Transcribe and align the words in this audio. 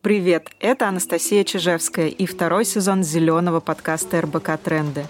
Привет, 0.00 0.48
это 0.60 0.88
Анастасия 0.88 1.42
Чижевская 1.42 2.06
и 2.06 2.24
второй 2.24 2.64
сезон 2.64 3.02
зеленого 3.02 3.60
подкаста 3.60 4.20
РБК 4.20 4.58
«Тренды». 4.62 5.04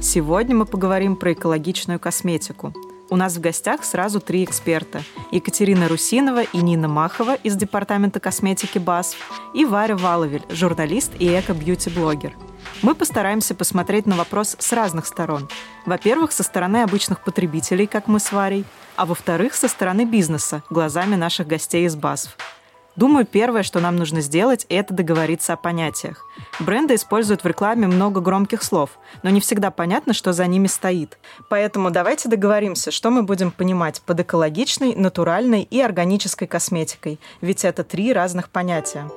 Сегодня 0.00 0.56
мы 0.56 0.64
поговорим 0.64 1.16
про 1.16 1.34
экологичную 1.34 2.00
косметику. 2.00 2.72
У 3.10 3.16
нас 3.16 3.36
в 3.36 3.40
гостях 3.40 3.84
сразу 3.84 4.20
три 4.20 4.42
эксперта. 4.44 5.02
Екатерина 5.32 5.88
Русинова 5.88 6.44
и 6.44 6.58
Нина 6.58 6.88
Махова 6.88 7.34
из 7.34 7.56
Департамента 7.56 8.20
косметики 8.20 8.78
БАСФ 8.78 9.16
и 9.54 9.66
Варя 9.66 9.96
Валовель, 9.96 10.44
журналист 10.48 11.12
и 11.18 11.26
эко-бьюти-блогер– 11.26 12.32
мы 12.82 12.94
постараемся 12.94 13.54
посмотреть 13.54 14.06
на 14.06 14.16
вопрос 14.16 14.56
с 14.58 14.72
разных 14.72 15.06
сторон. 15.06 15.48
Во-первых, 15.86 16.32
со 16.32 16.42
стороны 16.42 16.82
обычных 16.82 17.22
потребителей, 17.22 17.86
как 17.86 18.06
мы 18.06 18.20
с 18.20 18.32
Варей, 18.32 18.64
а 18.96 19.06
во-вторых, 19.06 19.54
со 19.54 19.68
стороны 19.68 20.04
бизнеса, 20.04 20.62
глазами 20.70 21.14
наших 21.14 21.46
гостей 21.46 21.86
из 21.86 21.96
БАСФ. 21.96 22.36
Думаю, 22.96 23.24
первое, 23.24 23.62
что 23.62 23.80
нам 23.80 23.96
нужно 23.96 24.20
сделать, 24.20 24.66
это 24.68 24.92
договориться 24.92 25.52
о 25.52 25.56
понятиях. 25.56 26.26
Бренды 26.58 26.96
используют 26.96 27.44
в 27.44 27.46
рекламе 27.46 27.86
много 27.86 28.20
громких 28.20 28.62
слов, 28.62 28.98
но 29.22 29.30
не 29.30 29.40
всегда 29.40 29.70
понятно, 29.70 30.12
что 30.12 30.32
за 30.32 30.46
ними 30.46 30.66
стоит. 30.66 31.18
Поэтому 31.48 31.90
давайте 31.90 32.28
договоримся, 32.28 32.90
что 32.90 33.10
мы 33.10 33.22
будем 33.22 33.52
понимать 33.52 34.02
под 34.02 34.20
экологичной, 34.20 34.94
натуральной 34.94 35.62
и 35.62 35.80
органической 35.80 36.46
косметикой, 36.46 37.20
ведь 37.40 37.64
это 37.64 37.84
три 37.84 38.12
разных 38.12 38.50
понятия. 38.50 39.08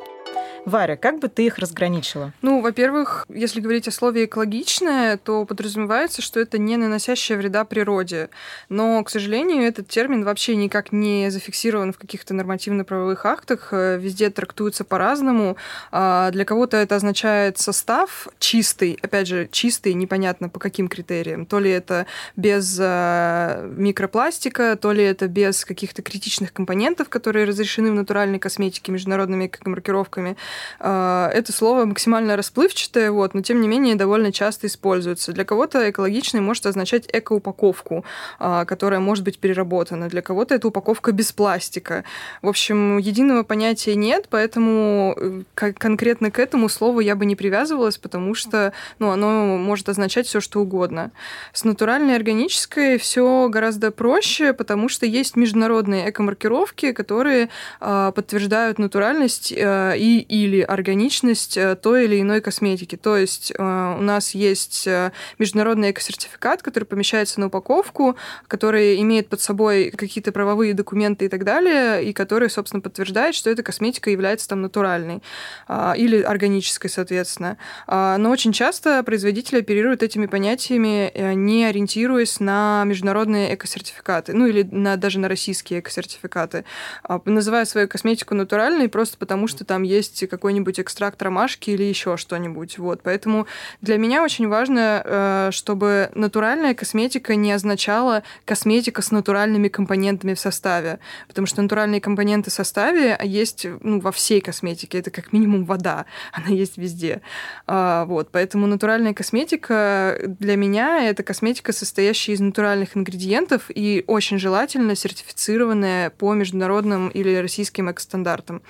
Варя, 0.65 0.95
как 0.95 1.19
бы 1.19 1.27
ты 1.27 1.45
их 1.45 1.57
разграничила? 1.57 2.31
Ну, 2.41 2.61
во-первых, 2.61 3.25
если 3.29 3.59
говорить 3.59 3.87
о 3.87 3.91
слове 3.91 4.25
экологичное, 4.25 5.17
то 5.17 5.45
подразумевается, 5.45 6.21
что 6.21 6.39
это 6.39 6.57
не 6.57 6.77
наносящее 6.77 7.37
вреда 7.37 7.65
природе. 7.65 8.29
Но, 8.69 9.03
к 9.03 9.09
сожалению, 9.09 9.63
этот 9.63 9.89
термин 9.89 10.23
вообще 10.23 10.55
никак 10.55 10.93
не 10.93 11.29
зафиксирован 11.29 11.91
в 11.91 11.97
каких-то 11.97 12.33
нормативно-правовых 12.33 13.25
актах. 13.25 13.69
Э, 13.71 13.97
везде 13.99 14.29
трактуется 14.29 14.85
по-разному. 14.85 15.57
А, 15.91 16.31
для 16.31 16.45
кого-то 16.45 16.77
это 16.77 16.95
означает 16.95 17.57
состав 17.57 18.29
чистый, 18.39 18.97
опять 19.01 19.27
же, 19.27 19.49
чистый, 19.51 19.93
непонятно 19.93 20.47
по 20.47 20.59
каким 20.59 20.87
критериям. 20.87 21.45
То 21.45 21.59
ли 21.59 21.71
это 21.71 22.05
без 22.37 22.77
э, 22.79 23.69
микропластика, 23.75 24.77
то 24.77 24.93
ли 24.93 25.03
это 25.03 25.27
без 25.27 25.65
каких-то 25.65 26.01
критичных 26.01 26.53
компонентов, 26.53 27.09
которые 27.09 27.45
разрешены 27.45 27.91
в 27.91 27.95
натуральной 27.95 28.39
косметике 28.39 28.91
международными 28.93 29.51
маркировками. 29.65 30.37
А, 30.79 31.29
это 31.29 31.51
слово 31.51 31.85
максимально 31.85 32.35
расплывчатое, 32.35 33.11
вот, 33.11 33.33
но 33.33 33.41
тем 33.41 33.61
не 33.61 33.67
менее 33.67 33.95
довольно 33.95 34.31
часто 34.31 34.67
используется. 34.67 35.33
Для 35.33 35.45
кого-то 35.45 35.89
экологичный 35.89 36.41
может 36.41 36.65
означать 36.65 37.07
экоупаковку, 37.11 38.05
а, 38.39 38.65
которая 38.65 38.99
может 38.99 39.23
быть 39.23 39.39
переработана. 39.39 40.09
Для 40.09 40.21
кого-то 40.21 40.55
это 40.55 40.67
упаковка 40.67 41.11
без 41.11 41.31
пластика. 41.31 42.03
В 42.41 42.47
общем, 42.47 42.97
единого 42.97 43.43
понятия 43.43 43.95
нет, 43.95 44.27
поэтому 44.29 45.15
э, 45.17 45.43
конкретно 45.55 46.31
к 46.31 46.39
этому 46.39 46.69
слову 46.69 46.99
я 46.99 47.15
бы 47.15 47.25
не 47.25 47.35
привязывалась, 47.35 47.97
потому 47.97 48.35
что 48.35 48.73
ну, 48.99 49.11
оно 49.11 49.57
может 49.57 49.89
означать 49.89 50.27
все, 50.27 50.39
что 50.39 50.61
угодно. 50.61 51.11
С 51.53 51.63
натуральной 51.63 52.13
и 52.13 52.15
органической 52.15 52.97
все 52.97 53.47
гораздо 53.49 53.91
проще, 53.91 54.53
потому 54.53 54.89
что 54.89 55.05
есть 55.05 55.35
международные 55.35 56.09
экомаркировки, 56.09 56.91
которые 56.91 57.49
э, 57.81 58.11
подтверждают 58.15 58.79
натуральность 58.79 59.51
э, 59.55 59.97
и, 59.97 60.19
и 60.19 60.42
или 60.43 60.61
органичность 60.61 61.57
э, 61.57 61.75
той 61.75 62.05
или 62.05 62.21
иной 62.21 62.41
косметики. 62.41 62.95
То 62.95 63.17
есть 63.17 63.51
э, 63.57 63.63
у 63.63 64.01
нас 64.01 64.35
есть 64.35 64.87
э, 64.87 65.11
международный 65.39 65.91
экосертификат, 65.91 66.61
который 66.61 66.85
помещается 66.85 67.39
на 67.39 67.47
упаковку, 67.47 68.17
который 68.47 68.99
имеет 69.01 69.29
под 69.29 69.41
собой 69.41 69.91
какие-то 69.91 70.31
правовые 70.31 70.73
документы 70.73 71.25
и 71.25 71.29
так 71.29 71.43
далее, 71.43 72.03
и 72.03 72.13
который, 72.13 72.49
собственно, 72.49 72.81
подтверждает, 72.81 73.35
что 73.35 73.49
эта 73.49 73.63
косметика 73.63 74.09
является 74.09 74.47
там 74.49 74.61
натуральной 74.61 75.21
а, 75.67 75.93
или 75.93 76.21
органической, 76.21 76.89
соответственно. 76.89 77.57
А, 77.87 78.17
но 78.17 78.29
очень 78.29 78.51
часто 78.51 79.03
производители 79.03 79.59
оперируют 79.59 80.03
этими 80.03 80.25
понятиями, 80.25 81.11
не 81.35 81.65
ориентируясь 81.65 82.39
на 82.39 82.83
международные 82.85 83.53
экосертификаты, 83.55 84.33
ну 84.33 84.47
или 84.47 84.63
на, 84.63 84.97
даже 84.97 85.19
на 85.19 85.27
российские 85.27 85.79
экосертификаты, 85.79 86.65
а, 87.03 87.21
называя 87.25 87.65
свою 87.65 87.87
косметику 87.87 88.35
натуральной 88.35 88.89
просто 88.89 89.17
потому, 89.17 89.47
что 89.47 89.65
там 89.65 89.83
есть 89.83 90.23
какой-нибудь 90.33 90.79
экстракт 90.79 91.21
ромашки 91.21 91.69
или 91.69 91.83
еще 91.83 92.17
что-нибудь. 92.17 92.79
Вот. 92.79 93.01
Поэтому 93.03 93.45
для 93.81 93.97
меня 93.97 94.23
очень 94.23 94.47
важно, 94.47 95.03
э, 95.05 95.49
чтобы 95.51 96.09
натуральная 96.15 96.73
косметика 96.73 97.35
не 97.35 97.51
означала 97.51 98.23
косметика 98.45 99.03
с 99.03 99.11
натуральными 99.11 99.67
компонентами 99.67 100.33
в 100.33 100.39
составе. 100.39 100.97
Потому 101.27 101.45
что 101.45 101.61
натуральные 101.61 102.01
компоненты 102.01 102.49
в 102.49 102.53
составе 102.53 103.19
есть 103.23 103.67
ну, 103.81 103.99
во 103.99 104.11
всей 104.11 104.41
косметике. 104.41 104.97
Это 104.97 105.11
как 105.11 105.33
минимум 105.33 105.65
вода. 105.65 106.05
Она 106.31 106.47
есть 106.47 106.77
везде. 106.77 107.21
А, 107.67 108.05
вот. 108.05 108.29
Поэтому 108.31 108.65
натуральная 108.65 109.13
косметика 109.13 110.17
для 110.39 110.55
меня 110.55 111.07
это 111.07 111.21
косметика, 111.21 111.73
состоящая 111.73 112.33
из 112.33 112.39
натуральных 112.39 112.97
ингредиентов 112.97 113.69
и 113.69 114.03
очень 114.07 114.39
желательно 114.39 114.95
сертифицированная 114.95 116.09
по 116.09 116.33
международным 116.33 117.09
или 117.09 117.35
российским 117.35 117.91
экостандартам. 117.91 118.63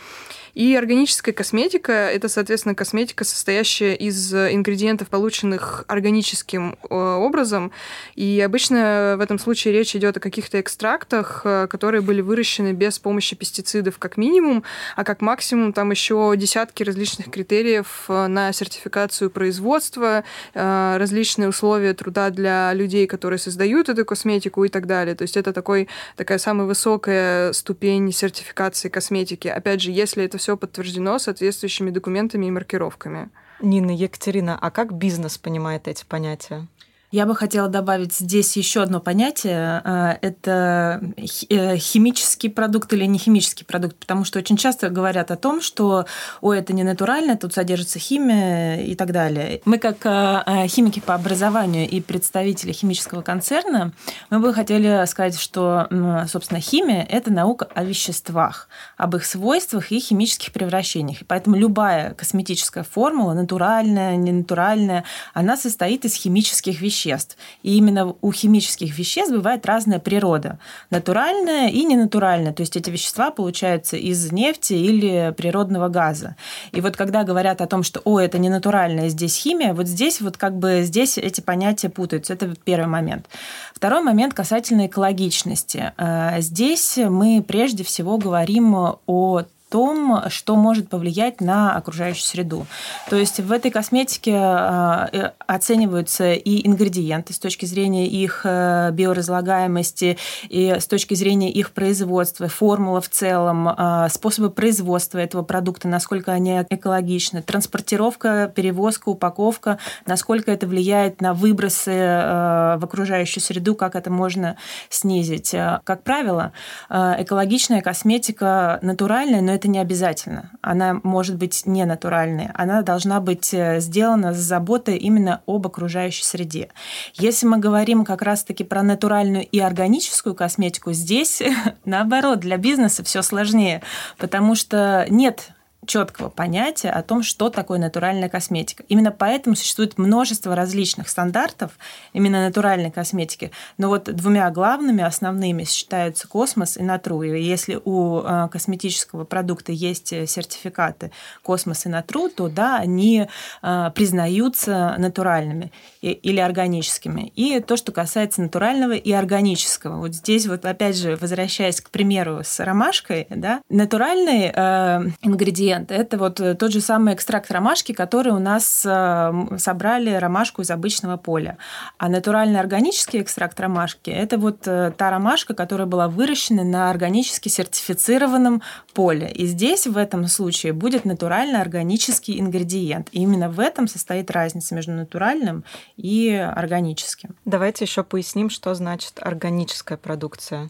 И 0.54 0.76
органическая 0.76 1.34
косметика— 1.34 1.92
это, 1.92 2.30
соответственно, 2.30 2.76
косметика, 2.76 3.24
состоящая 3.24 3.96
из 3.96 4.34
ингредиентов, 4.34 5.10
полученных 5.10 5.84
органическим 5.88 6.78
э, 6.90 6.96
образом. 6.96 7.72
И 8.16 8.40
обычно 8.40 9.16
в 9.18 9.22
этом 9.22 9.40
случае 9.40 9.74
речь 9.74 9.96
идет 9.96 10.18
о 10.18 10.20
каких-то 10.20 10.60
экстрактах, 10.60 11.42
э, 11.44 11.68
которые 11.68 12.02
были 12.02 12.22
выращены 12.22 12.74
без 12.74 13.00
помощи 13.00 13.36
пестицидов 13.36 13.98
как 13.98 14.16
минимум, 14.18 14.64
а 14.96 15.04
как 15.04 15.22
максимум 15.22 15.74
там 15.74 15.90
еще 15.90 16.34
десятки 16.38 16.84
различных 16.84 17.32
критериев 17.32 18.06
э, 18.08 18.28
на 18.28 18.54
сертификацию 18.54 19.32
производства, 19.32 20.24
различные 20.54 21.50
условия 21.50 21.94
труда 21.94 22.30
для 22.30 22.74
людей, 22.74 23.08
которые 23.08 23.40
создают 23.40 23.90
эту 23.90 24.06
косметику 24.06 24.64
и 24.64 24.70
так 24.70 24.86
далее. 24.86 25.16
То 25.16 25.24
есть 25.24 25.38
это 25.38 25.54
такой, 25.54 25.88
такая 26.16 26.38
самая 26.38 26.68
высокая 26.68 27.54
ступень 27.54 28.12
сертификации 28.12 28.90
косметики. 28.90 29.48
Опять 29.48 29.82
же, 29.82 29.92
если 29.92 30.24
это 30.24 30.38
все 30.44 30.58
подтверждено 30.58 31.20
соответствующими 31.20 31.90
документами 31.90 32.48
и 32.48 32.52
маркировками. 32.52 33.30
Нина, 33.62 33.92
Екатерина, 33.92 34.60
а 34.62 34.72
как 34.72 34.94
бизнес 34.94 35.38
понимает 35.38 35.88
эти 35.88 36.04
понятия? 36.04 36.68
Я 37.14 37.28
бы 37.28 37.36
хотела 37.36 37.68
добавить 37.70 38.12
здесь 38.12 38.58
еще 38.58 38.82
одно 38.82 39.00
понятие. 39.00 39.84
А, 39.84 40.18
это 40.24 41.00
э, 41.48 41.78
химический 41.78 42.50
продукт 42.50 42.92
или 42.92 43.06
не 43.06 43.20
химический 43.20 43.68
продукт, 43.68 43.98
потому 43.98 44.26
что 44.26 44.40
очень 44.40 44.58
часто 44.58 44.90
говорят 44.90 45.30
о 45.30 45.36
том, 45.36 45.62
что 45.62 46.08
о, 46.42 46.54
это 46.54 46.74
не 46.74 46.82
натурально, 46.82 47.38
тут 47.38 47.54
содержится 47.54 48.00
химия 48.00 48.82
и 48.82 48.96
так 48.96 49.12
далее. 49.12 49.62
Мы 49.66 49.78
как 49.78 49.98
а, 50.06 50.66
химики 50.68 51.02
по 51.02 51.14
образованию 51.14 51.88
и 51.88 52.02
представители 52.02 52.72
химического 52.72 53.22
концерна, 53.22 53.92
мы 54.32 54.40
бы 54.40 54.52
хотели 54.52 55.06
сказать, 55.06 55.38
что, 55.38 55.88
собственно, 56.28 56.62
химия– 56.62 57.06
это 57.12 57.32
наука 57.32 57.68
о 57.76 57.84
веществах, 57.84 58.68
об 58.98 59.16
их 59.16 59.26
свойствах 59.26 59.92
и 59.92 60.00
химических 60.00 60.52
превращениях. 60.52 61.22
И 61.22 61.26
поэтому 61.26 61.58
любая 61.58 62.16
косметическая 62.16 62.84
формула, 62.84 63.34
натуральная, 63.34 64.16
ненатуральная, 64.16 65.04
она 65.36 65.56
состоит 65.58 66.06
из 66.06 66.16
химических 66.16 66.82
веществ 66.82 67.03
веществ. 67.04 67.38
И 67.64 67.78
именно 67.78 68.16
у 68.22 68.32
химических 68.32 68.98
веществ 68.98 69.34
бывает 69.34 69.66
разная 69.66 70.00
природа. 70.00 70.60
Натуральная 70.90 71.70
и 71.70 71.84
ненатуральная. 71.84 72.54
То 72.54 72.62
есть 72.62 72.78
эти 72.78 72.90
вещества 72.90 73.32
получаются 73.32 73.98
из 73.98 74.32
нефти 74.32 74.74
или 74.74 75.34
природного 75.36 75.90
газа. 75.90 76.36
И 76.72 76.82
вот 76.82 76.96
когда 76.96 77.24
говорят 77.24 77.62
о 77.62 77.68
том, 77.68 77.84
что 77.84 78.02
«О, 78.06 78.20
это 78.20 78.38
не 78.38 78.50
натуральная, 78.50 79.10
здесь 79.10 79.36
химия», 79.36 79.74
вот 79.74 79.88
здесь 79.88 80.22
вот 80.22 80.38
как 80.38 80.58
бы 80.58 80.84
здесь 80.84 81.18
эти 81.18 81.42
понятия 81.42 81.90
путаются. 81.90 82.34
Это 82.34 82.54
первый 82.64 82.88
момент. 82.88 83.28
Второй 83.74 84.02
момент 84.02 84.34
касательно 84.34 84.88
экологичности. 84.88 85.94
Э, 85.98 86.42
здесь 86.42 86.98
мы 86.98 87.44
прежде 87.46 87.84
всего 87.84 88.18
говорим 88.18 88.76
о 89.06 89.44
том, 89.74 90.30
что 90.30 90.56
может 90.56 90.88
повлиять 90.88 91.42
на 91.42 91.76
окружающую 91.76 92.24
среду. 92.24 92.68
То 93.10 93.16
есть 93.16 93.40
в 93.40 93.52
этой 93.52 93.72
косметике 93.72 94.36
а, 94.36 95.10
э, 95.12 95.32
оцениваются 95.48 96.34
и 96.34 96.68
ингредиенты 96.68 97.34
с 97.34 97.40
точки 97.40 97.66
зрения 97.66 98.06
их 98.06 98.42
э, 98.44 98.92
биоразлагаемости, 98.92 100.20
и 100.48 100.76
с 100.80 100.86
точки 100.86 101.16
зрения 101.16 101.52
их 101.52 101.72
производства, 101.72 102.48
формула 102.48 103.02
в 103.02 103.10
целом, 103.10 103.68
способы 104.10 104.52
производства 104.52 105.18
этого 105.18 105.42
продукта, 105.42 105.88
насколько 105.88 106.32
они 106.32 106.64
экологичны, 106.70 107.42
транспортировка, 107.42 108.52
перевозка, 108.56 109.10
упаковка, 109.10 109.80
насколько 110.06 110.52
это 110.52 110.68
влияет 110.68 111.20
на 111.20 111.34
выбросы 111.34 111.92
э, 111.92 112.78
в 112.78 112.82
окружающую 112.84 113.42
среду, 113.42 113.74
как 113.74 113.96
это 113.96 114.12
можно 114.12 114.56
снизить. 114.90 115.56
Как 115.84 116.04
правило, 116.04 116.52
экологичная 116.92 117.82
косметика 117.82 118.78
натуральная, 118.84 119.42
но 119.42 119.52
это 119.63 119.63
это 119.64 119.70
не 119.70 119.80
обязательно. 119.80 120.52
Она 120.62 121.00
может 121.04 121.38
быть 121.38 121.66
не 121.66 121.86
натуральной. 121.86 122.50
Она 122.54 122.82
должна 122.82 123.22
быть 123.22 123.54
э, 123.54 123.80
сделана 123.80 124.34
с 124.34 124.38
заботой 124.38 124.98
именно 124.98 125.42
об 125.48 125.66
окружающей 125.66 126.26
среде. 126.26 126.68
Если 127.14 127.46
мы 127.46 127.60
говорим 127.60 128.04
как 128.04 128.24
раз-таки 128.24 128.66
про 128.66 128.84
натуральную 128.84 129.48
и 129.48 129.60
органическую 129.60 130.36
косметику, 130.36 130.92
здесь 130.92 131.42
наоборот 131.86 132.42
для 132.42 132.58
бизнеса 132.58 133.06
все 133.06 133.22
сложнее, 133.22 133.82
потому 134.18 134.56
что 134.56 135.06
нет 135.10 135.54
четкого 135.86 136.30
понятия 136.30 136.90
о 136.90 137.04
том, 137.04 137.24
что 137.24 137.50
такое 137.50 137.80
натуральная 137.80 138.30
косметика. 138.30 138.84
Именно 138.88 139.12
поэтому 139.12 139.56
существует 139.56 139.98
множество 139.98 140.56
различных 140.56 141.10
стандартов 141.10 141.72
именно 142.14 142.46
натуральной 142.46 142.92
косметики. 142.92 143.52
Но 143.78 143.90
вот 143.90 144.06
двумя 144.06 144.50
главными, 144.52 145.04
основными 145.04 145.64
считаются 145.64 146.28
космос 146.28 146.78
и 146.78 146.84
натру. 146.84 147.24
И 147.24 147.42
если 147.42 147.80
у 147.84 148.22
э, 148.22 148.48
косметического 148.52 149.26
продукта 149.26 149.72
есть 149.72 150.08
сертификаты 150.08 151.12
космос 151.42 151.86
и 151.86 151.90
натру, 151.90 152.30
то 152.30 152.48
да, 152.48 152.78
они 152.78 153.28
э, 153.62 153.92
признаются 153.94 154.96
натуральными 154.98 155.72
или 156.02 156.40
органическими. 156.40 157.32
И 157.36 157.60
то, 157.60 157.78
что 157.78 157.92
касается 157.92 158.42
натурального 158.42 158.94
и 158.94 159.12
органического. 159.12 159.98
Вот 159.98 160.14
здесь 160.14 160.48
вот 160.48 160.66
опять 160.66 160.98
же, 160.98 161.18
возвращаясь 161.18 161.82
к 161.82 161.90
примеру 161.90 162.42
с 162.44 162.60
ромашкой, 162.60 163.28
да, 163.30 163.62
натуральный 163.70 164.52
э, 164.54 165.12
ингредиент 165.22 165.73
ингредиент. 165.74 165.92
Это 165.92 166.18
вот 166.18 166.40
э, 166.40 166.56
тот 166.56 166.72
же 166.72 166.82
самый 166.82 167.14
экстракт 167.14 167.52
ромашки, 167.52 167.94
который 167.94 168.32
у 168.32 168.40
нас 168.40 168.84
э, 168.86 169.58
собрали 169.58 170.12
ромашку 170.12 170.62
из 170.62 170.72
обычного 170.72 171.18
поля. 171.18 171.58
А 171.98 172.10
натуральный 172.10 172.60
органический 172.60 173.22
экстракт 173.22 173.60
ромашки– 173.60 174.10
это 174.12 174.38
вот 174.38 174.68
э, 174.68 174.92
та 174.98 175.10
ромашка, 175.10 175.54
которая 175.54 175.88
была 175.88 176.08
выращена 176.08 176.64
на 176.64 176.90
органически 176.90 177.50
сертифицированном 177.50 178.62
поле. 178.94 179.32
И 179.32 179.46
здесь 179.46 179.88
в 179.88 179.98
этом 179.98 180.28
случае 180.28 180.74
будет 180.74 181.06
натурально 181.06 181.62
органический 181.62 182.40
ингредиент. 182.40 183.10
И 183.12 183.22
именно 183.22 183.50
в 183.50 183.60
этом 183.60 183.88
состоит 183.88 184.32
разница 184.32 184.76
между 184.76 184.92
натуральным 184.92 185.64
и 185.98 186.32
органическим. 186.32 187.36
Давайте 187.46 187.86
еще 187.86 188.04
поясним, 188.04 188.50
что 188.50 188.74
значит 188.74 189.20
органическая 189.22 189.98
продукция. 189.98 190.70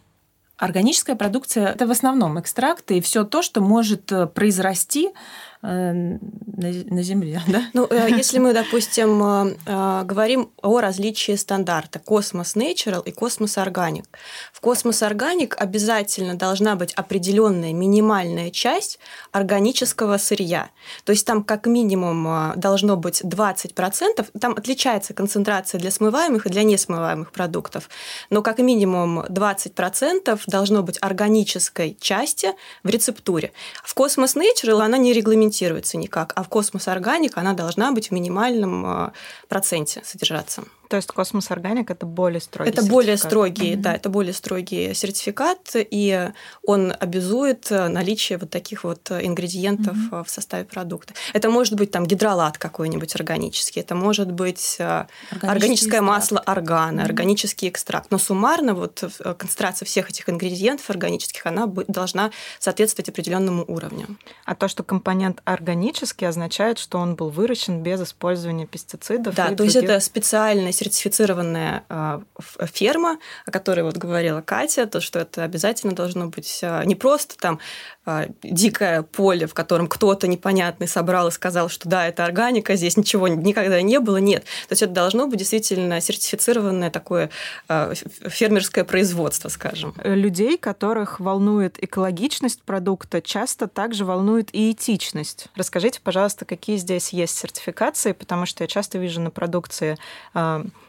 Органическая 0.58 1.16
продукция– 1.16 1.68
это 1.70 1.88
в 1.88 1.92
основном 1.92 2.40
экстракты 2.40 2.98
и 2.98 3.02
все 3.02 3.24
то, 3.24 3.42
что 3.42 3.60
может 3.60 4.12
э, 4.12 4.28
произрасти 4.28 5.10
на, 5.64 6.20
на 6.94 7.04
Земле, 7.04 7.42
да? 7.48 7.64
Ну, 7.74 7.88
э, 7.90 8.10
если 8.10 8.38
мы, 8.40 8.54
допустим, 8.54 9.24
э, 9.66 10.04
говорим 10.04 10.52
о 10.62 10.82
различии 10.82 11.36
стандарта 11.36 12.00
COSMOS 12.00 12.56
Natural 12.56 13.02
и 13.06 13.12
COSMOS 13.12 13.58
Organic. 13.58 14.06
В 14.52 14.60
COSMOS 14.60 15.02
Organic 15.02 15.54
обязательно 15.56 16.36
должна 16.36 16.76
быть 16.76 16.94
определенная 16.94 17.72
минимальная 17.72 18.52
часть 18.52 19.00
органического 19.32 20.18
сырья. 20.18 20.70
То 21.06 21.12
есть 21.12 21.26
там 21.26 21.44
как 21.44 21.66
минимум 21.66 22.54
должно 22.58 22.98
быть 22.98 23.22
20%, 23.22 24.40
там 24.40 24.54
отличается 24.54 25.14
концентрация 25.14 25.80
для 25.80 25.92
смываемых 25.92 26.46
и 26.46 26.50
для 26.50 26.64
несмываемых 26.64 27.32
продуктов, 27.32 27.90
но 28.30 28.42
как 28.42 28.60
минимум 28.60 29.22
20% 29.22 30.42
должно 30.48 30.84
быть 30.84 30.98
органической 31.02 31.98
части 32.02 32.50
в 32.84 32.90
рецептуре. 32.90 33.54
В 33.84 33.94
COSMOS 33.94 34.36
Natural 34.36 34.82
она 34.82 34.98
не 34.98 35.14
регламентируется 35.14 35.53
регламентируется 35.54 35.98
никак, 35.98 36.34
а 36.36 36.44
в 36.44 36.50
COSMOS 36.50 36.88
Organic 36.88 37.38
она 37.38 37.54
должна 37.54 37.92
быть 37.92 38.10
в 38.10 38.12
минимальном 38.12 38.86
э, 38.86 39.12
проценте 39.48 40.02
содержаться. 40.04 40.64
То 40.94 40.98
есть 40.98 41.08
COSMOS 41.08 41.50
Organic 41.50 41.90
это 41.90 42.06
более 42.06 42.40
строгий 42.40 42.70
Это 42.70 42.82
сертификат. 42.84 42.94
более 42.94 43.18
строгий, 43.18 43.74
mm-hmm. 43.74 43.82
да, 43.82 43.96
это 43.96 44.10
более 44.10 44.34
строгий 44.34 44.94
сертификат, 44.94 45.72
и 45.74 46.30
он 46.64 46.94
обязует 47.00 47.72
наличие 47.72 48.38
вот 48.38 48.52
таких 48.52 48.84
вот 48.84 49.10
ингредиентов 49.10 49.98
mm-hmm. 49.98 50.24
в 50.24 50.30
составе 50.30 50.66
продукта. 50.66 51.16
Это 51.34 51.50
может 51.50 51.74
быть 51.74 51.90
там 51.90 52.06
гидролат 52.06 52.60
какой-нибудь 52.60 53.16
органический, 53.16 53.82
это 53.82 53.96
может 53.96 54.32
быть 54.32 54.76
э, 54.78 55.08
органическое 55.42 56.00
экстракт. 56.02 56.04
масло 56.04 56.40
органа, 56.46 57.02
mm-hmm. 57.02 57.06
органический 57.06 57.70
экстракт. 57.70 58.12
Но 58.12 58.20
суммарно 58.20 58.76
вот 58.76 59.04
э, 59.04 59.34
концентрация 59.34 59.88
всех 59.88 60.12
этих 60.12 60.30
ингредиентов 60.30 60.88
органических, 60.92 61.44
она 61.48 61.66
должна 61.88 62.30
соответствовать 62.60 63.10
определенному 63.10 63.66
уровню. 63.68 64.16
А 64.46 64.54
то, 64.54 64.68
что 64.68 64.84
компонент 64.84 65.42
органический, 65.44 66.28
означает, 66.28 66.78
что 66.78 67.00
он 67.00 67.16
был 67.16 67.32
выращен 67.32 67.82
без 67.82 68.00
использования 68.00 68.68
пестицидов. 68.68 69.34
Да, 69.34 69.56
то 69.56 69.64
есть 69.64 69.76
это 69.76 70.00
специальный 70.00 70.72
сертифицированная 70.84 71.84
а, 71.90 72.22
ферма, 72.62 73.20
о 73.46 73.52
которой 73.52 73.82
вот 73.82 73.98
говорила 73.98 74.42
Катя, 74.42 74.86
то, 74.88 75.02
что 75.02 75.20
это 75.20 75.44
обязательно 75.44 75.94
должно 75.94 76.28
быть 76.28 76.60
а, 76.64 76.84
не 76.84 76.96
просто 76.96 77.38
там 77.38 77.60
дикое 78.44 79.04
поле, 79.04 79.48
в 79.48 79.54
котором 79.54 79.88
кто-то 79.88 80.28
непонятный 80.28 80.88
собрал 80.88 81.30
и 81.30 81.32
сказал, 81.32 81.70
что 81.70 81.88
да, 81.88 82.08
это 82.08 82.26
органика, 82.26 82.76
здесь 82.76 82.98
ничего 82.98 83.28
никогда 83.28 83.82
не 83.82 84.00
было. 84.00 84.18
Нет. 84.18 84.44
То 84.68 84.74
есть 84.74 84.82
это 84.82 84.92
должно 84.92 85.28
быть 85.28 85.40
действительно 85.40 86.02
сертифицированное 86.02 86.90
такое 86.90 87.30
фермерское 87.68 88.84
производство, 88.84 89.50
скажем. 89.50 89.94
Людей, 90.04 90.58
которых 90.58 91.20
волнует 91.20 91.82
экологичность 91.82 92.62
продукта, 92.64 93.22
часто 93.22 93.68
также 93.68 94.04
волнует 94.04 94.50
и 94.54 94.72
этичность. 94.72 95.48
Расскажите, 95.56 96.02
пожалуйста, 96.04 96.46
какие 96.46 96.78
здесь 96.78 97.10
есть 97.10 97.38
сертификации, 97.38 98.12
потому 98.12 98.46
что 98.46 98.64
я 98.64 98.68
часто 98.68 98.98
вижу 98.98 99.22
на 99.22 99.32
продукции 99.32 99.98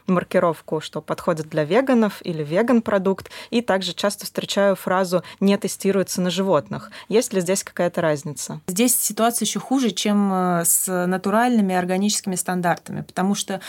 маркировку, 0.07 0.81
что 0.81 1.01
подходит 1.01 1.49
для 1.49 1.63
веганов 1.63 2.19
или 2.21 2.43
веган-продукт, 2.43 3.31
и 3.49 3.61
также 3.61 3.93
часто 3.93 4.25
встречаю 4.25 4.75
фразу 4.75 5.23
«не 5.39 5.57
тестируется 5.57 6.21
на 6.21 6.29
животных». 6.29 6.91
Есть 7.09 7.33
ли 7.33 7.41
здесь 7.41 7.63
какая-то 7.63 8.01
разница? 8.01 8.61
Здесь 8.67 8.95
ситуация 8.95 9.45
еще 9.45 9.59
хуже, 9.59 9.91
чем 9.91 10.31
э, 10.33 10.65
с 10.65 11.05
натуральными 11.05 11.75
органическими 11.75 12.35
стандартами, 12.35 13.01
потому 13.01 13.35
что, 13.35 13.61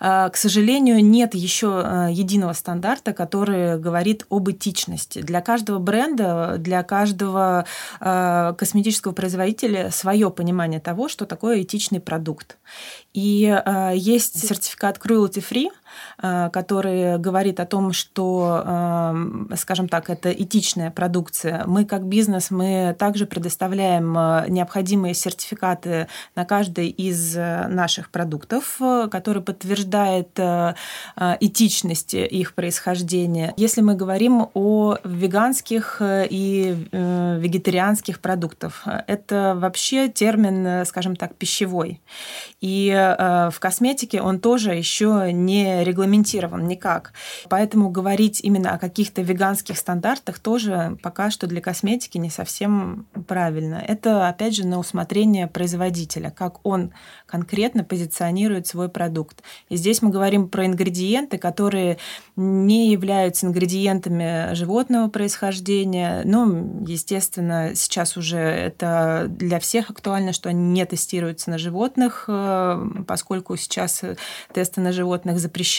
э, 0.00 0.30
к 0.30 0.36
сожалению, 0.36 1.04
нет 1.04 1.34
еще 1.34 1.82
э, 1.84 2.08
единого 2.12 2.52
стандарта, 2.52 3.12
который 3.12 3.78
говорит 3.78 4.26
об 4.30 4.50
этичности. 4.50 5.22
Для 5.22 5.40
каждого 5.40 5.78
бренда, 5.78 6.56
для 6.58 6.82
каждого 6.82 7.64
косметического 8.00 9.12
производителя 9.12 9.90
свое 9.90 10.30
понимание 10.30 10.80
того, 10.80 11.08
что 11.08 11.26
такое 11.26 11.62
этичный 11.62 12.00
продукт. 12.00 12.56
И 13.12 13.62
есть 13.94 14.46
сертификат 14.46 14.98
cruelty 14.98 15.44
free, 15.48 15.68
который 16.18 17.18
говорит 17.18 17.60
о 17.60 17.66
том, 17.66 17.92
что, 17.92 18.62
э, 18.64 19.56
скажем 19.56 19.88
так, 19.88 20.10
это 20.10 20.30
этичная 20.30 20.90
продукция. 20.90 21.64
Мы 21.66 21.84
как 21.84 22.04
бизнес, 22.04 22.50
мы 22.50 22.94
также 22.98 23.26
предоставляем 23.26 24.16
э, 24.16 24.44
необходимые 24.48 25.14
сертификаты 25.14 26.08
на 26.36 26.44
каждый 26.44 26.88
из 26.88 27.34
наших 27.36 28.10
продуктов, 28.10 28.78
который 29.10 29.42
подтверждает 29.42 30.38
этичность 31.40 32.14
их 32.14 32.54
происхождения. 32.54 33.54
Если 33.56 33.80
мы 33.80 33.94
говорим 33.94 34.48
о 34.54 34.96
веганских 35.04 36.00
и 36.02 36.88
вегетарианских 36.92 38.20
продуктах, 38.20 38.86
это 39.06 39.54
вообще 39.56 40.08
термин, 40.08 40.84
скажем 40.86 41.16
так, 41.16 41.34
пищевой. 41.34 42.00
И 42.60 42.90
в 42.90 43.54
косметике 43.58 44.20
он 44.20 44.40
тоже 44.40 44.72
еще 44.74 45.30
не 45.32 45.79
регламентирован 45.84 46.66
никак. 46.66 47.12
Поэтому 47.48 47.90
говорить 47.90 48.40
именно 48.42 48.74
о 48.74 48.78
каких-то 48.78 49.22
веганских 49.22 49.78
стандартах 49.78 50.38
тоже 50.38 50.98
пока 51.02 51.30
что 51.30 51.46
для 51.46 51.60
косметики 51.60 52.18
не 52.18 52.30
совсем 52.30 53.06
правильно. 53.26 53.82
Это, 53.86 54.28
опять 54.28 54.54
же, 54.54 54.66
на 54.66 54.78
усмотрение 54.78 55.46
производителя, 55.46 56.30
как 56.30 56.66
он 56.66 56.92
конкретно 57.26 57.84
позиционирует 57.84 58.66
свой 58.66 58.88
продукт. 58.88 59.42
И 59.68 59.76
здесь 59.76 60.02
мы 60.02 60.10
говорим 60.10 60.48
про 60.48 60.66
ингредиенты, 60.66 61.38
которые 61.38 61.98
не 62.36 62.90
являются 62.90 63.46
ингредиентами 63.46 64.54
животного 64.54 65.08
происхождения. 65.08 66.22
Ну, 66.24 66.84
естественно, 66.86 67.72
сейчас 67.74 68.16
уже 68.16 68.38
это 68.38 69.26
для 69.28 69.58
всех 69.60 69.90
актуально, 69.90 70.32
что 70.32 70.48
они 70.48 70.62
не 70.72 70.84
тестируются 70.86 71.50
на 71.50 71.58
животных, 71.58 72.24
э, 72.28 72.86
поскольку 73.06 73.56
сейчас 73.56 74.02
тесты 74.52 74.80
на 74.80 74.92
животных 74.92 75.38
запрещены. 75.38 75.69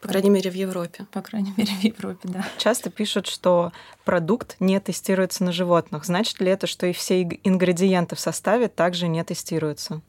По 0.00 0.08
крайней 0.08 0.30
мере, 0.30 0.50
в 0.50 0.54
Европе. 0.54 1.06
По 1.10 1.22
крайней 1.22 1.52
мере, 1.56 1.72
в 1.72 1.82
Европе, 1.82 2.28
да. 2.28 2.46
Часто 2.58 2.90
пишут, 2.90 3.26
что 3.26 3.72
продукт 4.04 4.56
не 4.60 4.78
тестируется 4.78 5.42
на 5.42 5.52
животных. 5.52 6.04
Значит 6.04 6.40
ли 6.40 6.48
это, 6.48 6.66
что 6.66 6.86
и 6.86 6.92
все 6.92 7.22
ингредиенты 7.22 8.14
в 8.14 8.20
составе 8.20 8.68
также 8.68 9.08
не 9.08 9.24
тестируются? 9.24 10.02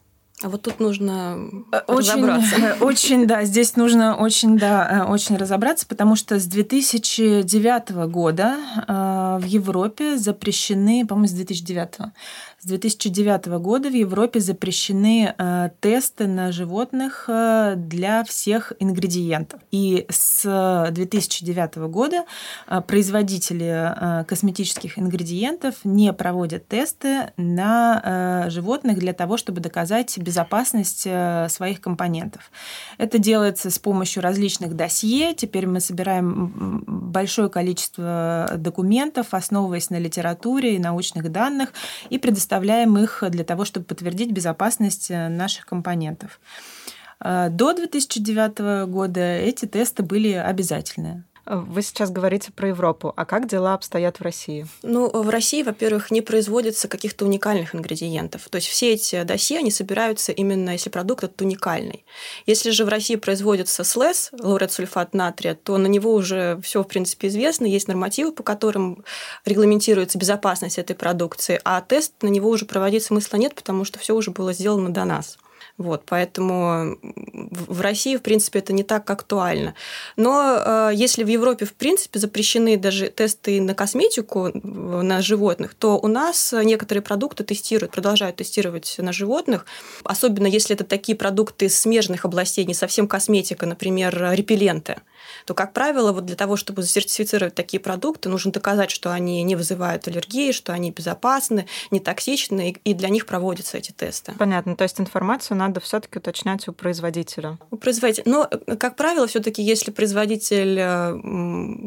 А 0.44 0.50
вот 0.50 0.62
тут 0.62 0.80
нужно 0.80 1.50
э, 1.72 1.80
очень, 1.88 2.12
разобраться. 2.12 2.78
Очень, 2.82 3.26
да, 3.26 3.44
здесь 3.44 3.76
нужно 3.76 4.16
очень, 4.16 4.60
да, 4.60 5.06
э, 5.08 5.12
очень 5.12 5.36
разобраться, 5.36 5.88
потому 5.88 6.16
что 6.16 6.40
с 6.40 6.46
2009 6.46 7.92
года 8.12 8.58
э, 8.88 9.40
в 9.42 9.46
Европе 9.46 10.16
запрещены, 10.18 11.08
по-моему, 11.08 11.28
с 11.28 11.32
2009 11.32 12.14
с 12.60 12.66
2009 12.66 13.46
года 13.60 13.90
в 13.90 13.94
Европе 13.94 14.40
запрещены 14.40 15.36
э, 15.38 15.70
тесты 15.80 16.26
на 16.26 16.52
животных 16.52 17.26
э, 17.28 17.76
для 17.78 18.24
всех 18.24 18.74
ингредиентов. 18.80 19.60
И 19.70 20.08
с 20.10 20.88
2009 20.92 21.76
года 21.90 22.26
э, 22.68 22.82
производители 22.82 24.22
э, 24.22 24.24
косметических 24.26 24.98
ингредиентов 24.98 25.76
не 25.84 26.12
проводят 26.14 26.68
тесты 26.68 27.32
на 27.38 28.02
э, 28.48 28.50
животных 28.50 28.98
для 28.98 29.14
того, 29.14 29.38
чтобы 29.38 29.62
доказать 29.62 30.18
безопасность 30.18 31.04
э, 31.06 31.48
своих 31.50 31.80
компонентов. 31.80 32.50
Это 32.98 33.20
делается 33.20 33.70
с 33.70 33.78
помощью 33.78 34.24
различных 34.24 34.76
досье. 34.76 35.36
Теперь 35.36 35.68
мы 35.68 35.80
собираем 35.80 36.84
большое 36.88 37.50
количество 37.50 38.52
документов, 38.58 39.36
основываясь 39.36 39.92
на 39.92 40.00
литературе 40.00 40.76
и 40.76 40.80
научных 40.80 41.32
данных, 41.32 41.70
и 42.10 42.18
предоставляем 42.18 42.47
предоставляем 42.48 42.98
их 42.98 43.24
для 43.30 43.44
того, 43.44 43.66
чтобы 43.66 43.86
подтвердить 43.86 44.32
безопасность 44.32 45.12
э, 45.12 45.28
наших 45.28 45.66
компонентов. 45.66 46.40
Э, 47.20 47.50
до 47.50 47.74
2009 47.74 48.88
года 48.90 49.22
эти 49.22 49.66
тесты 49.66 50.02
были 50.04 50.32
обязательные. 50.32 51.24
Вы 51.50 51.82
сейчас 51.82 52.12
говорите 52.12 52.52
про 52.52 52.70
Европу. 52.70 53.14
А 53.16 53.26
как 53.26 53.48
дела 53.48 53.74
обстоят 53.74 54.20
в 54.20 54.22
России? 54.22 54.68
Ну, 54.84 55.10
в 55.10 55.30
России, 55.30 55.64
во-первых, 55.64 56.12
не 56.12 56.22
производится 56.22 56.90
каких-то 56.90 57.24
уникальных 57.26 57.74
ингредиентов. 57.74 58.50
То 58.50 58.58
есть 58.58 58.68
все 58.68 58.94
эти 58.94 59.24
досье, 59.24 59.60
они 59.60 59.72
собираются 59.72 60.34
именно, 60.34 60.72
если 60.72 60.90
продукт 60.90 61.24
этот 61.24 61.42
уникальный. 61.42 62.04
Если 62.46 62.72
же 62.72 62.84
в 62.84 62.90
России 62.90 63.16
производится 63.16 63.86
СЛЭС, 63.86 64.32
лауретсульфат 64.38 65.14
натрия, 65.14 65.56
то 65.56 65.78
на 65.78 65.88
него 65.88 66.14
уже 66.14 66.60
все, 66.62 66.84
в 66.84 66.88
принципе, 66.88 67.30
известно. 67.30 67.66
Есть 67.66 67.88
нормативы, 67.88 68.34
по 68.34 68.44
которым 68.44 69.06
регламентируется 69.46 70.18
безопасность 70.18 70.78
этой 70.78 70.98
продукции, 70.98 71.62
а 71.64 71.80
тест 71.82 72.14
на 72.22 72.28
него 72.28 72.50
уже 72.50 72.66
проводить 72.66 73.04
смысла 73.04 73.38
нет, 73.38 73.56
потому 73.56 73.86
что 73.86 74.00
все 74.00 74.16
уже 74.16 74.32
было 74.32 74.52
сделано 74.52 74.90
до 74.94 75.06
нас. 75.06 75.38
Вот, 75.78 76.04
поэтому 76.08 76.98
в 77.04 77.82
России, 77.82 78.18
в 78.18 78.24
принципе, 78.24 78.60
это 78.60 78.74
не 78.74 78.82
так 78.82 79.08
актуально. 79.10 79.76
Но 80.16 80.58
э, 80.58 80.92
если 80.96 81.24
в 81.24 81.28
Европе, 81.28 81.66
в 81.66 81.74
принципе, 81.74 82.18
запрещены 82.18 82.78
даже 82.78 83.10
тесты 83.10 83.62
на 83.62 83.76
косметику 83.76 84.50
на 84.54 85.22
животных, 85.22 85.76
то 85.76 86.00
у 86.00 86.08
нас 86.08 86.52
некоторые 86.64 87.04
продукты 87.04 87.44
тестируют, 87.44 87.92
продолжают 87.92 88.38
тестировать 88.38 88.96
на 88.98 89.14
животных, 89.14 89.68
особенно 90.04 90.48
если 90.48 90.76
это 90.76 90.84
такие 90.84 91.16
продукты 91.16 91.70
смежных 91.70 92.26
областей, 92.26 92.66
не 92.66 92.74
совсем 92.74 93.08
косметика, 93.08 93.68
например, 93.68 94.32
репелленты 94.34 95.02
то, 95.46 95.54
как 95.54 95.74
правило, 95.74 96.12
вот 96.12 96.26
для 96.26 96.36
того, 96.36 96.56
чтобы 96.56 96.84
сертифицировать 96.84 97.56
такие 97.56 97.80
продукты, 97.80 98.30
нужно 98.30 98.52
доказать, 98.52 98.92
что 98.92 99.12
они 99.12 99.44
не 99.44 99.56
вызывают 99.56 100.08
аллергии, 100.08 100.52
что 100.52 100.74
они 100.74 100.92
безопасны, 100.92 101.68
не 101.92 102.00
токсичны, 102.00 102.76
и 102.84 102.94
для 102.94 103.10
них 103.10 103.26
проводятся 103.26 103.78
эти 103.78 103.92
тесты. 103.92 104.34
Понятно. 104.38 104.76
То 104.76 104.84
есть 104.84 105.00
информацию 105.00 105.58
надо 105.58 105.80
все-таки 105.80 106.20
уточнять 106.20 106.68
у 106.68 106.74
производителя. 106.74 107.58
У 107.72 107.78
производителя. 107.78 108.24
Но, 108.26 108.50
как 108.80 108.96
правило, 108.96 109.28
все-таки, 109.28 109.62
если 109.62 109.92
производитель 109.92 110.78
э, 110.80 111.20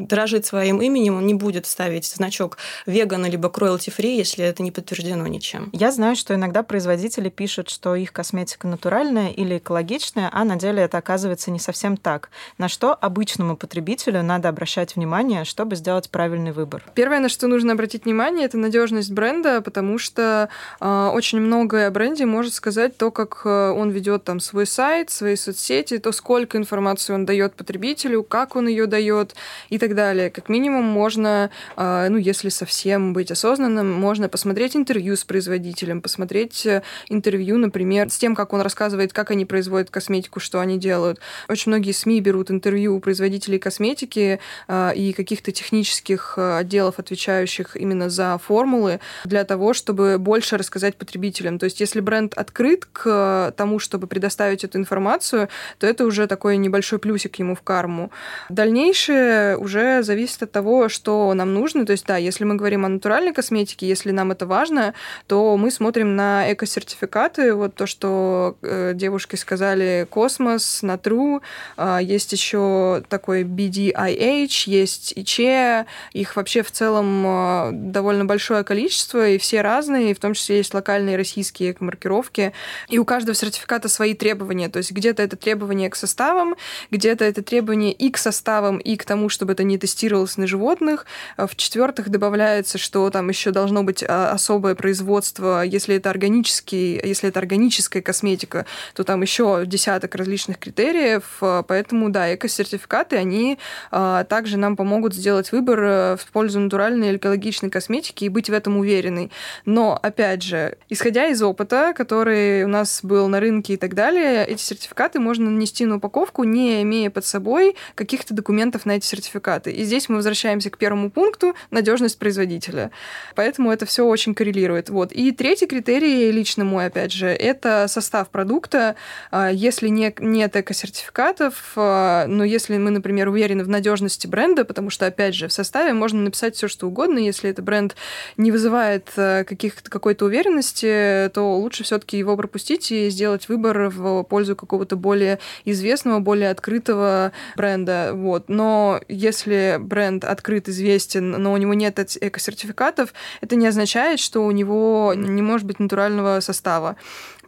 дорожит 0.07 0.45
своим 0.45 0.81
именем, 0.81 1.17
он 1.17 1.27
не 1.27 1.33
будет 1.33 1.65
ставить 1.65 2.05
значок 2.05 2.57
вегана 2.85 3.27
либо 3.27 3.49
cruelty 3.49 3.93
free, 3.95 4.15
если 4.15 4.45
это 4.45 4.63
не 4.63 4.71
подтверждено 4.71 5.25
ничем. 5.27 5.69
Я 5.73 5.91
знаю, 5.91 6.15
что 6.15 6.35
иногда 6.35 6.63
производители 6.63 7.29
пишут, 7.29 7.69
что 7.69 7.95
их 7.95 8.13
косметика 8.13 8.67
натуральная 8.67 9.29
или 9.29 9.57
экологичная, 9.57 10.29
а 10.31 10.43
на 10.43 10.55
деле 10.55 10.83
это 10.83 10.97
оказывается 10.97 11.51
не 11.51 11.59
совсем 11.59 11.97
так. 11.97 12.29
На 12.57 12.67
что 12.67 12.93
обычно 12.93 13.30
обычному 13.31 13.55
потребителю 13.55 14.23
надо 14.23 14.49
обращать 14.49 14.95
внимание, 14.95 15.45
чтобы 15.45 15.75
сделать 15.75 16.09
правильный 16.09 16.51
выбор? 16.51 16.83
Первое, 16.95 17.19
на 17.19 17.29
что 17.29 17.47
нужно 17.47 17.73
обратить 17.73 18.03
внимание, 18.03 18.45
это 18.45 18.57
надежность 18.57 19.11
бренда, 19.11 19.61
потому 19.61 19.97
что 19.97 20.49
э, 20.81 21.09
очень 21.13 21.39
многое 21.39 21.87
о 21.87 21.91
бренде 21.91 22.25
может 22.25 22.53
сказать 22.53 22.97
то, 22.97 23.09
как 23.09 23.41
э, 23.45 23.69
он 23.71 23.89
ведет 23.89 24.25
там 24.25 24.39
свой 24.41 24.65
сайт, 24.65 25.11
свои 25.11 25.37
соцсети, 25.37 25.97
то, 25.97 26.11
сколько 26.11 26.57
информации 26.57 27.13
он 27.13 27.25
дает 27.25 27.53
потребителю, 27.53 28.23
как 28.23 28.55
он 28.55 28.67
ее 28.67 28.85
дает 28.85 29.35
и 29.69 29.77
так 29.77 29.95
далее. 29.95 30.29
Как 30.29 30.49
минимум 30.49 30.83
можно, 30.83 31.49
э, 31.77 32.07
ну, 32.09 32.17
если 32.17 32.49
совсем 32.49 33.13
быть 33.13 33.31
осознанным, 33.31 33.89
можно 33.91 34.27
посмотреть 34.27 34.75
интервью 34.75 35.15
с 35.15 35.23
производителем, 35.23 36.01
посмотреть 36.01 36.65
э, 36.65 36.81
интервью, 37.07 37.57
например, 37.57 38.09
с 38.09 38.17
тем, 38.17 38.35
как 38.35 38.51
он 38.51 38.61
рассказывает, 38.61 39.13
как 39.13 39.31
они 39.31 39.45
производят 39.45 39.89
косметику, 39.89 40.41
что 40.41 40.59
они 40.59 40.77
делают. 40.77 41.19
Очень 41.47 41.71
многие 41.71 41.93
СМИ 41.93 42.19
берут 42.19 42.51
интервью 42.51 42.95
у 42.95 42.99
производителя 42.99 43.20
производителей 43.21 43.59
косметики 43.59 44.39
э, 44.67 44.95
и 44.95 45.13
каких-то 45.13 45.51
технических 45.51 46.33
э, 46.37 46.57
отделов, 46.57 46.97
отвечающих 46.97 47.75
именно 47.75 48.09
за 48.09 48.39
формулы, 48.39 48.99
для 49.25 49.43
того, 49.43 49.73
чтобы 49.73 50.17
больше 50.17 50.57
рассказать 50.57 50.95
потребителям. 50.95 51.59
То 51.59 51.65
есть 51.65 51.79
если 51.79 51.99
бренд 51.99 52.33
открыт 52.33 52.87
к 52.91 53.53
тому, 53.55 53.79
чтобы 53.79 54.07
предоставить 54.07 54.63
эту 54.63 54.79
информацию, 54.79 55.49
то 55.77 55.87
это 55.87 56.05
уже 56.05 56.25
такой 56.27 56.57
небольшой 56.57 56.97
плюсик 56.97 57.39
ему 57.39 57.55
в 57.55 57.61
карму. 57.61 58.11
Дальнейшее 58.49 59.57
уже 59.57 60.01
зависит 60.01 60.43
от 60.43 60.51
того, 60.51 60.89
что 60.89 61.33
нам 61.35 61.53
нужно. 61.53 61.85
То 61.85 61.91
есть 61.91 62.07
да, 62.07 62.17
если 62.17 62.45
мы 62.45 62.55
говорим 62.55 62.85
о 62.85 62.89
натуральной 62.89 63.33
косметике, 63.33 63.87
если 63.87 64.11
нам 64.11 64.31
это 64.31 64.45
важно, 64.47 64.93
то 65.27 65.57
мы 65.57 65.69
смотрим 65.69 66.15
на 66.15 66.51
эко-сертификаты. 66.51 67.53
Вот 67.53 67.75
то, 67.75 67.85
что 67.85 68.55
э, 68.63 68.93
девушки 68.95 69.35
сказали, 69.35 70.07
космос, 70.09 70.81
натру. 70.81 71.41
Э, 71.77 71.99
есть 72.01 72.31
еще 72.31 73.03
такой 73.11 73.43
BDIH, 73.43 74.63
есть 74.65 75.13
ИЧ, 75.15 75.85
их 76.13 76.35
вообще 76.35 76.63
в 76.63 76.71
целом 76.71 77.23
э, 77.27 77.69
довольно 77.73 78.25
большое 78.25 78.63
количество, 78.63 79.27
и 79.27 79.37
все 79.37 79.61
разные, 79.61 80.11
и 80.11 80.13
в 80.13 80.19
том 80.19 80.33
числе 80.33 80.57
есть 80.57 80.73
локальные 80.73 81.17
российские 81.17 81.75
маркировки, 81.79 82.53
и 82.87 82.97
у 82.97 83.05
каждого 83.05 83.35
сертификата 83.35 83.89
свои 83.89 84.15
требования, 84.15 84.69
то 84.69 84.77
есть 84.77 84.91
где-то 84.91 85.21
это 85.21 85.35
требование 85.35 85.89
к 85.89 85.95
составам, 85.95 86.55
где-то 86.89 87.25
это 87.25 87.43
требование 87.43 87.91
и 87.91 88.09
к 88.09 88.17
составам, 88.17 88.77
и 88.77 88.95
к 88.95 89.03
тому, 89.05 89.29
чтобы 89.29 89.53
это 89.53 89.63
не 89.63 89.77
тестировалось 89.77 90.37
на 90.37 90.47
животных. 90.47 91.05
Э, 91.37 91.45
В-четвертых, 91.47 92.09
добавляется, 92.09 92.77
что 92.77 93.09
там 93.09 93.29
еще 93.29 93.51
должно 93.51 93.83
быть 93.83 94.03
а, 94.07 94.31
особое 94.31 94.75
производство, 94.75 95.63
если 95.63 95.97
это 95.97 96.09
органический, 96.09 96.99
если 97.03 97.27
это 97.29 97.39
органическая 97.39 98.01
косметика, 98.01 98.65
то 98.93 99.03
там 99.03 99.21
еще 99.21 99.63
десяток 99.65 100.15
различных 100.15 100.57
критериев, 100.57 101.23
э, 101.41 101.63
поэтому, 101.67 102.09
да, 102.09 102.33
эко-сертификат 102.33 103.00
сертификаты, 103.01 103.17
они 103.17 103.57
а, 103.91 104.23
также 104.23 104.57
нам 104.57 104.75
помогут 104.75 105.13
сделать 105.13 105.51
выбор 105.51 105.83
э, 105.83 106.15
в 106.17 106.31
пользу 106.31 106.59
натуральной 106.59 107.09
или 107.09 107.17
экологичной 107.17 107.69
косметики 107.69 108.25
и 108.25 108.29
быть 108.29 108.49
в 108.49 108.53
этом 108.53 108.77
уверенной. 108.77 109.31
Но, 109.65 109.97
опять 110.01 110.43
же, 110.43 110.77
исходя 110.89 111.27
из 111.27 111.41
опыта, 111.41 111.93
который 111.95 112.63
у 112.63 112.67
нас 112.67 113.01
был 113.03 113.27
на 113.27 113.39
рынке 113.39 113.73
и 113.73 113.77
так 113.77 113.93
далее, 113.93 114.45
эти 114.45 114.61
сертификаты 114.61 115.19
можно 115.19 115.49
нанести 115.49 115.85
на 115.85 115.97
упаковку, 115.97 116.43
не 116.43 116.81
имея 116.81 117.09
под 117.09 117.25
собой 117.25 117.75
каких-то 117.95 118.33
документов 118.33 118.85
на 118.85 118.93
эти 118.93 119.05
сертификаты. 119.05 119.71
И 119.71 119.83
здесь 119.83 120.09
мы 120.09 120.15
возвращаемся 120.15 120.69
к 120.69 120.77
первому 120.77 121.09
пункту— 121.09 121.55
надежность 121.71 122.19
производителя. 122.19 122.91
Поэтому 123.35 123.71
это 123.71 123.85
все 123.85 124.05
очень 124.05 124.33
коррелирует. 124.33 124.89
Вот. 124.89 125.11
И 125.11 125.31
третий 125.31 125.67
критерий, 125.67 126.31
лично 126.31 126.63
мой, 126.63 126.85
опять 126.85 127.11
же, 127.11 127.27
это 127.27 127.87
состав 127.87 128.29
продукта. 128.29 128.95
А, 129.31 129.49
если 129.49 129.89
не, 129.89 130.13
нет 130.19 130.55
эко-сертификатов, 130.55 131.73
а, 131.75 132.25
но 132.27 132.43
если 132.51 132.77
мы 132.77 132.90
например, 132.91 133.29
уверены 133.29 133.63
в 133.63 133.69
надежности 133.69 134.27
бренда, 134.27 134.65
потому 134.65 134.89
что, 134.89 135.05
опять 135.05 135.35
же, 135.35 135.47
в 135.47 135.53
составе 135.53 135.93
можно 135.93 136.21
написать 136.21 136.55
все, 136.55 136.67
что 136.67 136.87
угодно. 136.87 137.19
Если 137.19 137.49
этот 137.49 137.65
бренд 137.65 137.95
не 138.37 138.51
вызывает 138.51 139.09
э, 139.15 139.43
каких-то, 139.43 139.89
какой-то 139.89 140.25
уверенности, 140.25 141.29
то 141.33 141.57
лучше 141.57 141.83
все-таки 141.83 142.17
его 142.17 142.37
пропустить 142.37 142.91
и 142.91 143.09
сделать 143.09 143.49
выбор 143.49 143.89
в 143.89 144.23
пользу 144.23 144.55
какого-то 144.55 144.95
более 144.95 145.39
известного, 145.65 146.19
более 146.19 146.51
открытого 146.51 147.31
бренда. 147.55 148.11
Вот. 148.13 148.49
Но 148.49 149.01
если 149.07 149.77
бренд 149.79 150.23
открыт, 150.25 150.69
известен, 150.69 151.31
но 151.31 151.53
у 151.53 151.57
него 151.57 151.73
нет 151.73 151.99
эко-сертификатов, 151.99 153.13
это 153.41 153.55
не 153.55 153.67
означает, 153.67 154.19
что 154.19 154.45
у 154.45 154.51
него 154.51 155.13
не 155.15 155.41
может 155.41 155.65
быть 155.67 155.79
натурального 155.79 156.39
состава. 156.39 156.95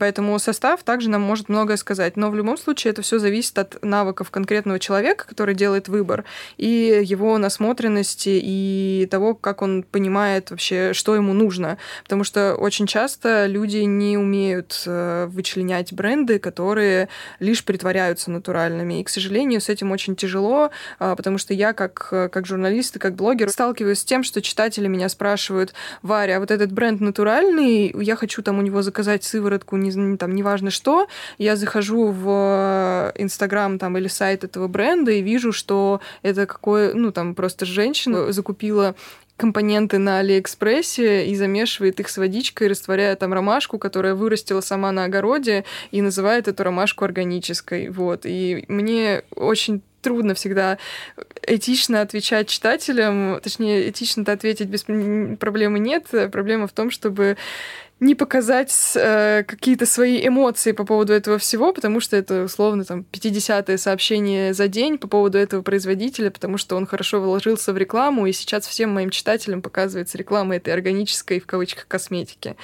Поэтому 0.04 0.38
состав 0.38 0.84
также 0.84 1.10
нам 1.10 1.22
может 1.22 1.48
многое 1.48 1.78
сказать. 1.78 2.18
Но 2.18 2.30
в 2.30 2.36
любом 2.36 2.58
случае 2.58 2.92
это 2.92 3.02
все 3.02 3.20
зависит 3.20 3.58
от 3.58 3.82
навыков 3.86 4.32
конкретного 4.32 4.78
человека, 4.78 5.26
который 5.26 5.56
делает 5.56 5.88
выбор, 5.88 6.26
и 6.58 7.00
его 7.02 7.38
насмотренности, 7.38 8.38
и 8.44 9.08
того, 9.10 9.34
как 9.34 9.62
он 9.62 9.82
понимает 9.82 10.52
вообще, 10.52 10.92
что 10.92 11.16
ему 11.16 11.32
нужно. 11.32 11.78
Потому 12.04 12.26
что 12.26 12.56
очень 12.56 12.86
часто 12.86 13.46
люди 13.46 13.78
не 13.78 14.18
умеют 14.18 14.84
э, 14.86 15.28
вычленять 15.30 15.94
бренды, 15.94 16.38
которые 16.38 17.08
лишь 17.40 17.64
притворяются 17.64 18.30
натуральными. 18.30 19.00
И, 19.00 19.04
к 19.06 19.10
сожалению, 19.10 19.62
с 19.62 19.70
этим 19.70 19.94
очень 19.94 20.18
тяжело, 20.18 20.72
а, 21.00 21.16
потому 21.16 21.38
что 21.38 21.54
я 21.54 21.72
как, 21.72 22.10
как 22.10 22.46
журналист 22.46 22.98
и 22.98 23.00
как 23.00 23.16
блогер 23.16 23.50
сталкиваюсь 23.50 24.00
с 24.00 24.04
тем, 24.04 24.24
что 24.24 24.42
читатели 24.42 24.88
меня 24.88 25.08
спрашивают, 25.08 25.74
Варя, 26.02 26.36
а 26.36 26.40
вот 26.42 26.52
этот 26.52 26.74
бренд 26.74 27.00
натуральный, 27.00 27.96
я 28.04 28.18
хочу 28.18 28.42
там 28.42 28.60
у 28.60 28.62
него 28.62 28.82
заказать 28.82 29.24
сыворотку, 29.24 29.78
не, 29.78 29.93
там, 30.18 30.36
неважно 30.36 30.72
что, 30.72 31.08
я 31.38 31.56
захожу 31.56 32.08
в 32.08 33.14
Инстаграм 33.16 33.80
там 33.80 33.98
или 33.98 34.08
сайт 34.08 34.44
этого 34.44 34.68
бренда 34.68 35.12
и 35.12 35.22
вижу, 35.22 35.52
что 35.52 36.02
это 36.22 36.46
какое, 36.46 36.94
ну 36.94 37.12
там 37.12 37.36
просто 37.36 37.66
женщина 37.66 38.32
закупила 38.32 38.96
компоненты 39.38 39.98
на 39.98 40.20
Алиэкспрессе 40.20 41.26
и 41.28 41.36
замешивает 41.36 42.00
их 42.00 42.10
с 42.10 42.18
водичкой, 42.18 42.68
растворяя 42.68 43.16
там 43.16 43.34
ромашку, 43.34 43.80
которая 43.80 44.16
вырастила 44.16 44.62
сама 44.62 44.92
на 44.92 45.06
огороде, 45.06 45.66
и 45.92 46.02
называет 46.02 46.48
эту 46.48 46.64
ромашку 46.64 47.04
органической. 47.06 47.90
Вот. 47.90 48.22
И 48.26 48.66
мне 48.68 49.24
очень 49.36 49.82
трудно 50.04 50.36
всегда 50.36 50.78
этично 51.42 52.02
отвечать 52.02 52.48
читателям, 52.48 53.40
точнее, 53.42 53.90
этично-то 53.90 54.32
ответить 54.32 54.68
без 54.68 54.84
проблемы 55.38 55.80
нет. 55.80 56.06
Проблема 56.32 56.68
в 56.68 56.74
том, 56.74 56.92
чтобы 56.92 57.38
не 58.00 58.16
показать 58.16 58.74
э, 58.96 59.44
какие-то 59.48 59.86
свои 59.86 60.28
эмоции 60.28 60.74
по 60.74 60.84
поводу 60.84 61.14
этого 61.14 61.38
всего, 61.38 61.74
потому 61.74 62.00
что 62.00 62.18
это 62.18 62.44
условно 62.44 62.84
там 62.84 63.06
50-е 63.12 63.78
сообщение 63.78 64.54
за 64.54 64.68
день 64.68 64.98
по 64.98 65.08
поводу 65.08 65.38
этого 65.38 65.62
производителя, 65.62 66.30
потому 66.30 66.58
что 66.58 66.76
он 66.76 66.86
хорошо 66.86 67.22
вложился 67.22 67.72
в 67.72 67.78
рекламу, 67.78 68.26
и 68.26 68.34
сейчас 68.34 68.68
всем 68.68 68.90
моим 68.92 69.10
читателям 69.10 69.62
показывается 69.62 70.18
реклама 70.18 70.58
этой 70.58 70.74
органической, 70.74 71.40
в 71.40 71.46
кавычках, 71.46 71.88
косметики. 71.88 72.56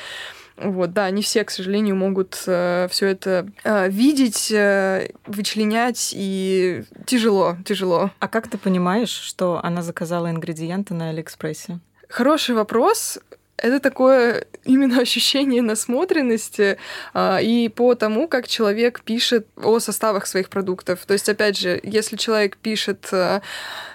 Вот, 0.62 0.94
да, 0.94 1.10
не 1.10 1.22
все, 1.22 1.44
к 1.44 1.52
сожалению, 1.52 1.96
могут 1.96 2.44
э, 2.46 2.88
все 2.92 3.08
это 3.08 3.48
э, 3.64 3.90
видеть, 3.90 4.52
э, 4.52 5.10
вычленять, 5.26 6.14
и 6.16 6.84
тяжело, 7.06 7.56
тяжело. 7.66 8.12
А 8.20 8.28
как 8.28 8.50
ты 8.50 8.58
понимаешь, 8.58 9.10
что 9.10 9.62
она 9.64 9.82
заказала 9.82 10.30
ингредиенты 10.30 10.94
на 10.94 11.10
Алиэкспрессе? 11.10 11.80
Хороший 12.10 12.56
вопрос 12.56 13.20
это 13.62 13.80
такое 13.80 14.46
именно 14.66 15.00
ощущение 15.02 15.62
насмотренности 15.62 16.78
а, 17.14 17.40
и 17.42 17.70
по 17.70 17.96
тому, 17.96 18.28
как 18.28 18.48
человек 18.48 19.02
пишет 19.02 19.48
о 19.56 19.80
составах 19.80 20.28
своих 20.28 20.50
продуктов. 20.50 21.06
То 21.06 21.14
есть, 21.14 21.30
опять 21.30 21.58
же, 21.58 21.80
если 21.84 22.16
человек 22.18 22.58
пишет 22.58 23.08
а, 23.12 23.42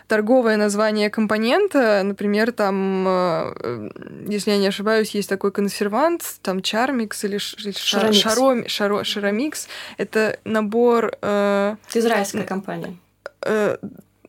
торговое 0.08 0.56
название 0.56 1.10
компонента, 1.10 2.02
например, 2.02 2.52
там, 2.52 3.04
а, 3.06 3.88
если 4.28 4.52
я 4.52 4.58
не 4.58 4.66
ошибаюсь, 4.66 5.10
есть 5.14 5.28
такой 5.28 5.52
консервант, 5.52 6.22
там 6.42 6.62
Чармикс 6.62 7.24
или 7.24 7.38
Шаромикс. 7.38 8.18
Шаро, 8.18 8.68
Шаро, 8.68 9.04
Шаромикс. 9.04 9.68
Это 9.96 10.38
набор... 10.44 11.16
Э, 11.22 11.76
Израильская 11.92 12.44
компания. 12.44 12.96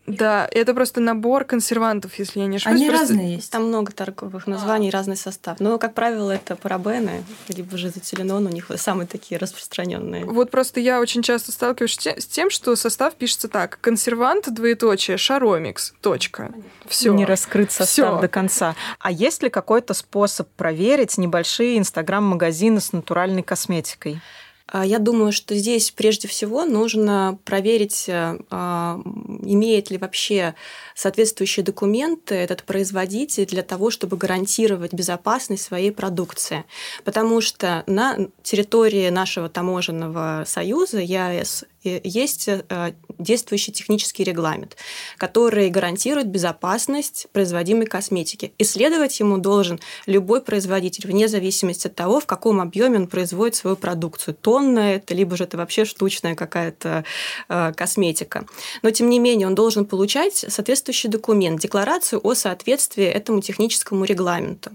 Да, 0.08 0.48
это 0.52 0.74
просто 0.74 1.02
набор 1.02 1.46
консервантов, 1.46 2.20
если 2.20 2.40
я 2.40 2.46
не 2.46 2.58
ошибаюсь. 2.58 2.82
Они 2.82 2.90
просто... 2.90 3.08
разные 3.08 3.36
есть. 3.36 3.52
Там 3.52 3.68
много 3.68 3.92
торговых 3.92 4.46
названий, 4.46 4.90
а. 4.90 4.92
разный 4.92 5.18
состав. 5.18 5.60
Но, 5.60 5.80
как 5.80 5.94
правило, 5.96 6.32
это 6.32 6.56
парабены, 6.56 7.24
либо 7.48 7.76
же 7.78 7.90
зацеленон, 7.90 8.46
у 8.46 8.50
них 8.50 8.70
самые 8.76 9.08
такие 9.08 9.40
распространенные. 9.40 10.26
Вот 10.26 10.52
просто 10.52 10.80
я 10.80 11.00
очень 11.00 11.24
часто 11.24 11.52
сталкиваюсь 11.52 11.98
с 11.98 12.26
тем, 12.28 12.52
что 12.52 12.76
состав 12.76 13.16
пишется 13.16 13.48
так. 13.48 13.80
Консервант, 13.82 14.54
двоеточие, 14.54 15.18
шаромикс, 15.18 15.94
точка. 16.02 16.52
Все. 16.88 17.14
Не 17.14 17.26
раскрыт 17.26 17.72
состав 17.72 17.90
Всё. 17.90 18.22
до 18.22 18.28
конца. 18.28 18.76
А 19.00 19.12
есть 19.12 19.42
ли 19.42 19.50
какой-то 19.50 19.94
способ 19.96 20.48
проверить 20.50 21.18
небольшие 21.18 21.80
инстаграм-магазины 21.80 22.80
с 22.80 22.94
натуральной 22.94 23.42
косметикой? 23.42 24.22
А, 24.68 24.86
я 24.86 25.00
думаю, 25.00 25.32
что 25.32 25.56
здесь 25.56 25.92
прежде 25.92 26.28
всего 26.28 26.66
нужно 26.66 27.38
проверить, 27.46 28.06
э, 28.08 28.40
а, 28.50 29.00
имеет 29.44 29.92
ли 29.92 29.98
вообще 29.98 30.56
соответствующие 30.96 31.64
документы 31.64 32.36
этот 32.36 32.64
производитель 32.64 33.46
для 33.46 33.62
того, 33.62 33.92
чтобы 33.92 34.18
гарантировать 34.18 34.94
безопасность 34.94 35.64
своей 35.64 35.92
продукции. 35.92 36.66
Потому 37.04 37.42
что 37.42 37.84
на 37.86 38.18
территории 38.42 39.10
нашего 39.10 39.50
таможенного 39.50 40.46
союза 40.48 41.00
ЕАЭС 41.00 41.66
есть 42.04 42.48
э, 42.48 42.94
действующий 43.20 43.72
технический 43.72 44.24
регламент, 44.24 44.76
который 45.18 45.70
гарантирует 45.70 46.28
безопасность 46.28 47.28
производимой 47.32 47.86
косметики. 47.86 48.54
Исследовать 48.58 49.20
ему 49.20 49.38
должен 49.38 49.80
любой 50.06 50.42
производитель, 50.42 51.08
вне 51.08 51.28
зависимости 51.28 51.88
от 51.88 51.96
того, 51.96 52.20
в 52.20 52.26
каком 52.26 52.62
объеме 52.62 53.00
он 53.00 53.08
производит 53.08 53.56
свою 53.56 53.76
продукцию. 53.76 54.36
Тонная 54.36 54.98
это, 54.98 55.14
либо 55.14 55.38
же 55.38 55.44
это 55.44 55.58
вообще 55.58 55.86
штучная 55.86 56.36
какая-то 56.36 57.04
э, 57.50 57.74
косметика. 57.74 58.46
Но, 58.82 58.92
тем 58.92 59.10
не 59.10 59.20
менее, 59.20 59.48
он 59.48 59.56
должен 59.56 59.86
получать 59.86 60.46
соответствующий 60.48 61.10
документ, 61.10 61.62
декларацию 61.62 62.20
о 62.24 62.34
соответствии 62.34 63.06
этому 63.06 63.42
техническому 63.42 64.06
регламенту. 64.06 64.72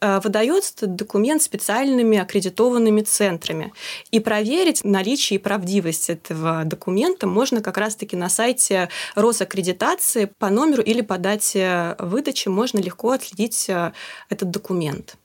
Э, 0.00 0.20
выдается 0.22 0.72
этот 0.76 0.96
документ 0.96 1.42
специальными 1.42 2.18
аккредитованными 2.18 3.02
центрами. 3.02 3.72
И 4.10 4.20
проверить 4.20 4.84
наличие 4.84 5.38
и 5.38 5.42
правдивость 5.42 6.10
этого 6.10 6.51
документа 6.64 7.26
можно 7.26 7.60
как 7.60 7.76
раз-таки 7.78 8.16
на 8.16 8.28
сайте 8.28 8.88
Росаккредитации 9.14 10.26
по 10.26 10.50
номеру 10.50 10.82
или 10.82 11.00
по 11.00 11.18
дате 11.18 11.96
выдачи 11.98 12.48
можно 12.48 12.78
легко 12.78 13.10
отследить 13.12 13.68
э, 13.68 13.92
этот 14.28 14.50
документ. 14.50 15.16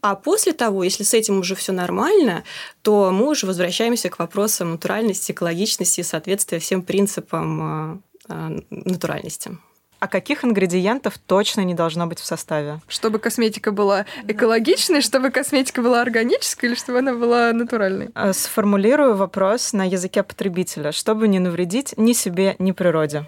А 0.00 0.16
после 0.16 0.52
того, 0.52 0.82
если 0.82 1.04
с 1.04 1.14
этим 1.14 1.38
уже 1.38 1.54
все 1.54 1.72
нормально, 1.72 2.42
то 2.82 3.12
мы 3.12 3.28
уже 3.28 3.46
возвращаемся 3.46 4.10
к 4.10 4.18
вопросам 4.18 4.72
натуральности, 4.72 5.30
экологичности 5.30 6.00
и 6.00 6.04
соответствия 6.04 6.58
всем 6.58 6.82
принципам 6.82 8.02
э, 8.28 8.58
натуральности. 8.70 9.58
А 10.02 10.08
каких 10.08 10.44
ингредиентов 10.44 11.16
точно 11.16 11.60
не 11.60 11.74
должно 11.74 12.08
быть 12.08 12.18
в 12.18 12.24
составе? 12.24 12.80
Чтобы 12.88 13.20
косметика 13.20 13.70
была 13.70 14.04
экологичной, 14.26 15.00
чтобы 15.00 15.30
косметика 15.30 15.80
была 15.80 16.02
органической 16.02 16.66
или 16.66 16.74
чтобы 16.74 16.98
она 16.98 17.14
была 17.14 17.52
натуральной? 17.52 18.10
А, 18.12 18.32
сформулирую 18.32 19.14
вопрос 19.14 19.72
на 19.72 19.84
языке 19.88 20.24
потребителя, 20.24 20.90
чтобы 20.90 21.28
не 21.28 21.38
навредить 21.38 21.94
ни 21.96 22.14
себе, 22.14 22.56
ни 22.58 22.72
природе. 22.72 23.26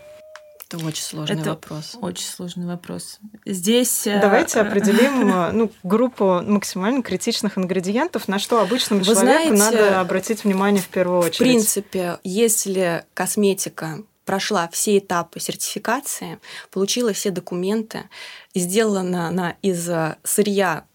Это 0.68 0.84
очень 0.84 1.04
сложный 1.04 1.40
Это 1.40 1.50
вопрос. 1.50 1.96
Очень 2.00 2.26
сложный 2.26 2.66
вопрос. 2.66 3.20
Здесь... 3.46 4.08
Э, 4.08 4.20
Давайте 4.20 4.58
определим 4.58 5.32
э, 5.32 5.52
ну, 5.52 5.70
группу 5.84 6.42
максимально 6.42 7.04
критичных 7.04 7.56
ингредиентов, 7.56 8.26
на 8.26 8.40
что 8.40 8.60
обычному 8.60 9.04
Вы 9.04 9.14
человеку 9.14 9.54
знаете, 9.54 9.76
надо 9.76 10.00
обратить 10.00 10.42
внимание 10.42 10.82
в 10.82 10.88
первую 10.88 11.20
очередь. 11.20 11.36
В 11.36 11.38
принципе, 11.38 12.18
если 12.24 13.04
косметика 13.14 14.00
прошла 14.24 14.68
все 14.68 14.98
этапы 14.98 15.40
сертификации, 15.40 16.38
получила 16.70 17.12
все 17.12 17.30
документы, 17.30 18.08
сделана 18.54 19.28
она 19.28 19.56
из 19.62 19.88
э, 19.88 20.16
сырья 20.22 20.86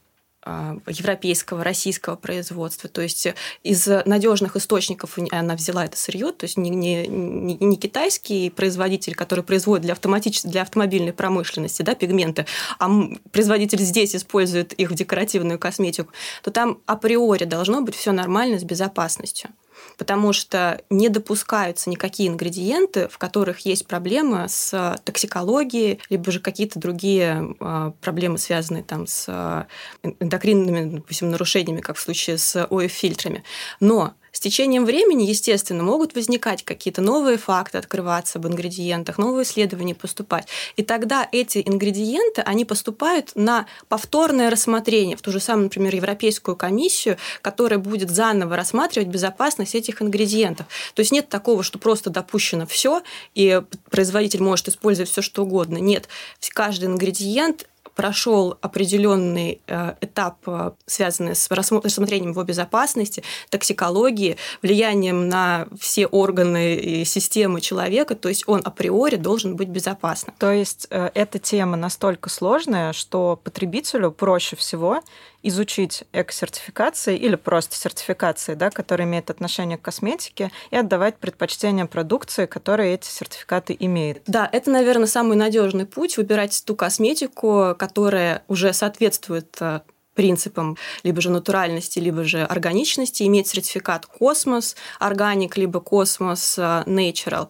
а, 0.42 0.78
европейского, 0.88 1.66
российского 1.66 2.16
производства. 2.16 2.90
То 2.90 3.02
есть 3.02 3.28
из 3.64 3.86
надежных 4.06 4.56
источников 4.56 5.18
она 5.32 5.56
взяла 5.56 5.84
это 5.84 5.98
сырье, 5.98 6.32
то 6.32 6.46
есть 6.46 6.56
не, 6.58 6.70
не, 6.70 7.08
не 7.08 7.76
китайский 7.76 8.50
производитель, 8.50 9.16
который 9.16 9.44
производит 9.44 9.84
для, 9.84 9.94
автоматич... 9.94 10.44
для 10.44 10.62
автомобильной 10.62 11.12
промышленности 11.12 11.82
да, 11.82 11.94
пигменты, 11.94 12.46
а 12.80 12.90
производитель 13.32 13.82
здесь 13.82 14.16
использует 14.16 14.72
их 14.74 14.92
в 14.92 14.96
декоративную 14.96 15.60
косметику, 15.60 16.14
то 16.42 16.52
там 16.52 16.80
априори 16.86 17.44
должно 17.44 17.82
быть 17.82 17.96
все 17.96 18.14
нормально 18.14 18.60
с 18.60 18.64
безопасностью 18.64 19.52
потому 20.00 20.32
что 20.32 20.82
не 20.90 21.10
допускаются 21.10 21.90
никакие 21.90 22.30
ингредиенты, 22.30 23.10
в 23.10 23.18
которых 23.18 23.60
есть 23.60 23.86
проблемы 23.86 24.48
с 24.48 24.98
токсикологией, 25.04 26.00
либо 26.10 26.32
же 26.32 26.40
какие-то 26.40 26.80
другие 26.80 27.56
а, 27.60 27.92
проблемы, 28.02 28.38
связанные 28.38 28.82
там 28.82 29.06
с 29.06 29.26
а, 29.28 29.68
эндокринными, 30.04 30.96
допустим, 30.96 31.30
нарушениями, 31.30 31.82
как 31.82 31.98
в 31.98 32.00
случае 32.00 32.38
с 32.38 32.66
ОФ-фильтрами. 32.66 33.44
Но 33.82 34.14
с 34.32 34.40
течением 34.40 34.86
времени, 34.86 35.24
естественно, 35.24 35.84
могут 35.84 36.16
возникать 36.16 36.64
какие-то 36.64 37.02
новые 37.02 37.38
факты, 37.38 37.78
открываться 37.78 38.40
об 38.40 38.48
ингредиентах, 38.48 39.18
новые 39.18 39.44
исследования 39.44 39.96
поступать. 39.96 40.48
И 40.76 40.84
тогда 40.84 41.28
эти 41.32 41.62
ингредиенты, 41.66 42.42
они 42.42 42.66
поступают 42.66 43.32
на 43.36 43.66
повторное 43.88 44.50
рассмотрение 44.50 45.18
в 45.18 45.22
ту 45.22 45.32
же 45.32 45.40
самую, 45.40 45.66
например, 45.66 45.96
Европейскую 45.96 46.56
комиссию, 46.56 47.18
которая 47.42 47.80
будет 47.80 48.10
заново 48.10 48.56
рассматривать 48.56 49.10
безопасность 49.10 49.76
этих 49.76 50.02
ингредиентов. 50.02 50.68
То 50.94 51.02
есть 51.02 51.12
нет 51.12 51.30
такого, 51.30 51.64
что 51.64 51.80
просто 51.80 52.10
допущено 52.10 52.66
все, 52.66 53.02
и 53.36 53.62
производитель 53.90 54.42
может 54.42 54.68
использовать 54.68 55.10
все, 55.10 55.22
что 55.22 55.44
угодно. 55.44 55.78
Нет, 55.78 56.08
каждый 56.54 56.86
ингредиент 56.86 57.68
прошел 58.00 58.58
определенный 58.62 59.60
э, 59.68 59.94
этап, 60.00 60.38
э, 60.48 60.72
связанный 60.86 61.36
с 61.36 61.52
рассмотрением 61.52 62.32
его 62.32 62.44
безопасности, 62.44 63.24
токсикологии, 63.50 64.38
влиянием 64.62 65.28
на 65.28 65.68
все 65.78 66.06
органы 66.06 66.76
и 66.76 67.04
системы 67.04 67.60
человека, 67.60 68.16
то 68.16 68.30
есть 68.30 68.46
он 68.48 68.62
априори 68.64 69.18
должен 69.18 69.58
быть 69.58 69.68
безопасным. 69.68 70.34
То 70.40 70.50
есть 70.50 70.88
э, 70.92 71.10
эта 71.14 71.40
тема 71.40 71.76
настолько 71.76 72.30
сложная, 72.30 72.94
что 72.94 73.38
потребителю 73.44 74.12
проще 74.12 74.56
всего 74.56 75.02
изучить 75.44 76.04
эко-сертификации 76.14 77.18
или 77.18 77.36
просто 77.36 77.76
сертификации, 77.76 78.56
да, 78.56 78.70
которые 78.70 79.08
имеют 79.08 79.30
отношение 79.30 79.78
к 79.78 79.82
косметике, 79.82 80.52
и 80.72 80.76
отдавать 80.76 81.18
предпочтение 81.18 81.86
продукции, 81.86 82.46
которая 82.46 82.94
эти 82.94 83.08
сертификаты 83.08 83.76
имеет. 83.80 84.22
Да, 84.28 84.50
это, 84.52 84.72
наверное, 84.72 85.08
самый 85.08 85.38
надежный 85.38 85.86
путь 85.86 86.18
выбирать 86.18 86.64
ту 86.66 86.76
косметику, 86.76 87.76
которая 87.78 88.44
уже 88.48 88.74
соответствует 88.74 89.56
э, 89.62 89.82
принципам 90.14 90.78
либо 91.04 91.22
же 91.22 91.30
натуральности, 91.30 92.00
либо 92.00 92.24
же 92.26 92.44
органичности, 92.44 93.24
иметь 93.24 93.48
сертификат 93.48 94.06
COSMOS 94.06 94.76
Organic, 95.00 95.56
либо 95.56 95.80
Космос 95.80 96.58
э, 96.58 96.84
Natural, 96.86 97.48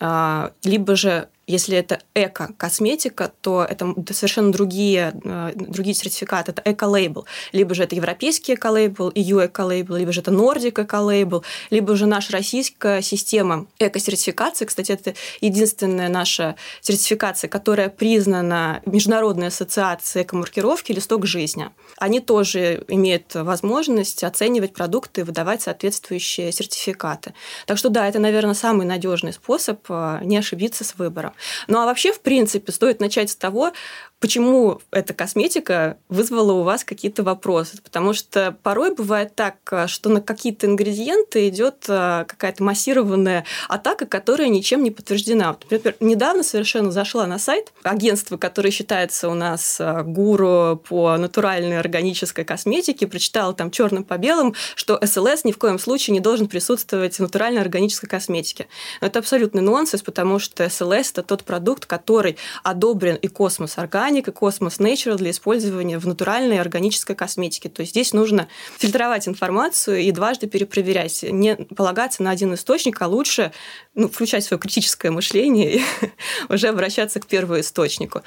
э, 0.00 0.50
либо 0.64 0.96
же 0.96 1.28
если 1.48 1.78
это 1.78 2.00
эко-косметика, 2.14 3.32
то 3.40 3.66
это 3.68 3.94
совершенно 4.12 4.52
другие, 4.52 5.14
э, 5.24 5.52
другие 5.54 5.94
сертификаты. 5.94 6.52
Это 6.52 6.62
эко-лейбл. 6.64 7.26
Либо 7.52 7.74
же 7.74 7.84
это 7.84 7.96
европейский 7.96 8.54
эко-лейбл, 8.54 9.08
EU 9.14 9.46
эко-лейбл, 9.46 9.96
либо 9.96 10.12
же 10.12 10.20
это 10.20 10.30
Nordic 10.30 10.84
эко-лейбл, 10.84 11.42
либо 11.70 11.96
же 11.96 12.04
наша 12.04 12.32
российская 12.32 13.00
система 13.00 13.66
эко-сертификации. 13.78 14.66
Кстати, 14.66 14.92
это 14.92 15.14
единственная 15.40 16.10
наша 16.10 16.56
сертификация, 16.82 17.48
которая 17.48 17.88
признана 17.88 18.82
Международной 18.84 19.46
ассоциацией 19.46 20.24
эко-маркировки 20.24 20.92
«Листок 20.92 21.24
жизни». 21.24 21.70
Они 21.96 22.20
тоже 22.20 22.84
имеют 22.88 23.34
возможность 23.34 24.22
оценивать 24.22 24.74
продукты 24.74 25.22
и 25.22 25.24
выдавать 25.24 25.62
соответствующие 25.62 26.52
сертификаты. 26.52 27.32
Так 27.64 27.78
что 27.78 27.88
да, 27.88 28.06
это, 28.06 28.18
наверное, 28.18 28.54
самый 28.54 28.86
надежный 28.86 29.32
способ 29.32 29.80
э, 29.88 30.20
не 30.24 30.36
ошибиться 30.36 30.84
с 30.84 30.94
выбором. 30.96 31.32
Ну 31.66 31.80
а 31.80 31.86
вообще, 31.86 32.12
в 32.12 32.20
принципе, 32.20 32.72
стоит 32.72 33.00
начать 33.00 33.30
с 33.30 33.36
того, 33.36 33.72
почему 34.20 34.80
эта 34.90 35.14
косметика 35.14 35.96
вызвала 36.08 36.52
у 36.52 36.62
вас 36.62 36.84
какие-то 36.84 37.22
вопросы. 37.22 37.80
Потому 37.82 38.12
что 38.12 38.56
порой 38.62 38.94
бывает 38.94 39.34
так, 39.34 39.56
что 39.86 40.10
на 40.10 40.20
какие-то 40.20 40.66
ингредиенты 40.66 41.48
идет 41.48 41.84
э, 41.88 42.24
какая-то 42.26 42.62
массированная 42.62 43.44
атака, 43.68 44.06
которая 44.06 44.48
ничем 44.48 44.82
не 44.82 44.90
подтверждена. 44.90 45.56
Например, 45.70 45.94
недавно 46.00 46.42
совершенно 46.42 46.90
зашла 46.90 47.26
на 47.26 47.38
сайт 47.38 47.72
агентства, 47.82 48.36
которое 48.36 48.70
считается 48.70 49.28
у 49.28 49.34
нас 49.34 49.80
э, 49.80 50.02
гуру 50.02 50.82
по 50.88 51.16
натуральной 51.16 51.78
органической 51.78 52.44
косметике, 52.44 53.06
прочитала 53.06 53.54
там 53.54 53.70
черным 53.70 54.04
по 54.04 54.18
белым, 54.18 54.54
что 54.74 54.98
СЛС 55.04 55.44
ни 55.44 55.52
в 55.52 55.58
коем 55.58 55.78
случае 55.78 56.14
не 56.14 56.20
должен 56.20 56.48
присутствовать 56.48 57.16
в 57.16 57.20
натуральной 57.20 57.60
органической 57.60 58.08
косметике. 58.08 58.66
Но 59.00 59.06
это 59.06 59.20
абсолютный 59.20 59.62
нонсенс, 59.62 60.02
потому 60.02 60.38
что 60.38 60.68
СЛС– 60.68 61.10
это 61.12 61.22
тот 61.22 61.44
продукт, 61.44 61.86
который 61.86 62.36
одобрен 62.62 63.16
и 63.16 63.28
космос 63.28 63.78
органик, 63.78 64.07
органик 64.08 64.28
и 64.28 64.30
Nature 64.30 65.16
для 65.16 65.30
использования 65.32 65.98
в 65.98 66.06
натуральной 66.06 66.58
органической 66.58 67.14
косметике. 67.14 67.68
То 67.68 67.82
есть 67.82 67.92
здесь 67.92 68.14
нужно 68.14 68.48
фильтровать 68.78 69.28
информацию 69.28 69.98
и 69.98 70.10
дважды 70.12 70.46
перепроверять. 70.46 71.22
Не 71.24 71.56
полагаться 71.56 72.22
на 72.22 72.30
один 72.30 72.54
источник, 72.54 73.02
а 73.02 73.06
лучше 73.06 73.52
ну, 73.94 74.08
включать 74.08 74.44
свое 74.44 74.58
критическое 74.58 75.10
мышление 75.10 75.76
и 75.76 75.82
уже 76.48 76.68
обращаться 76.68 77.20
к 77.20 77.26
первоисточнику. 77.26 78.22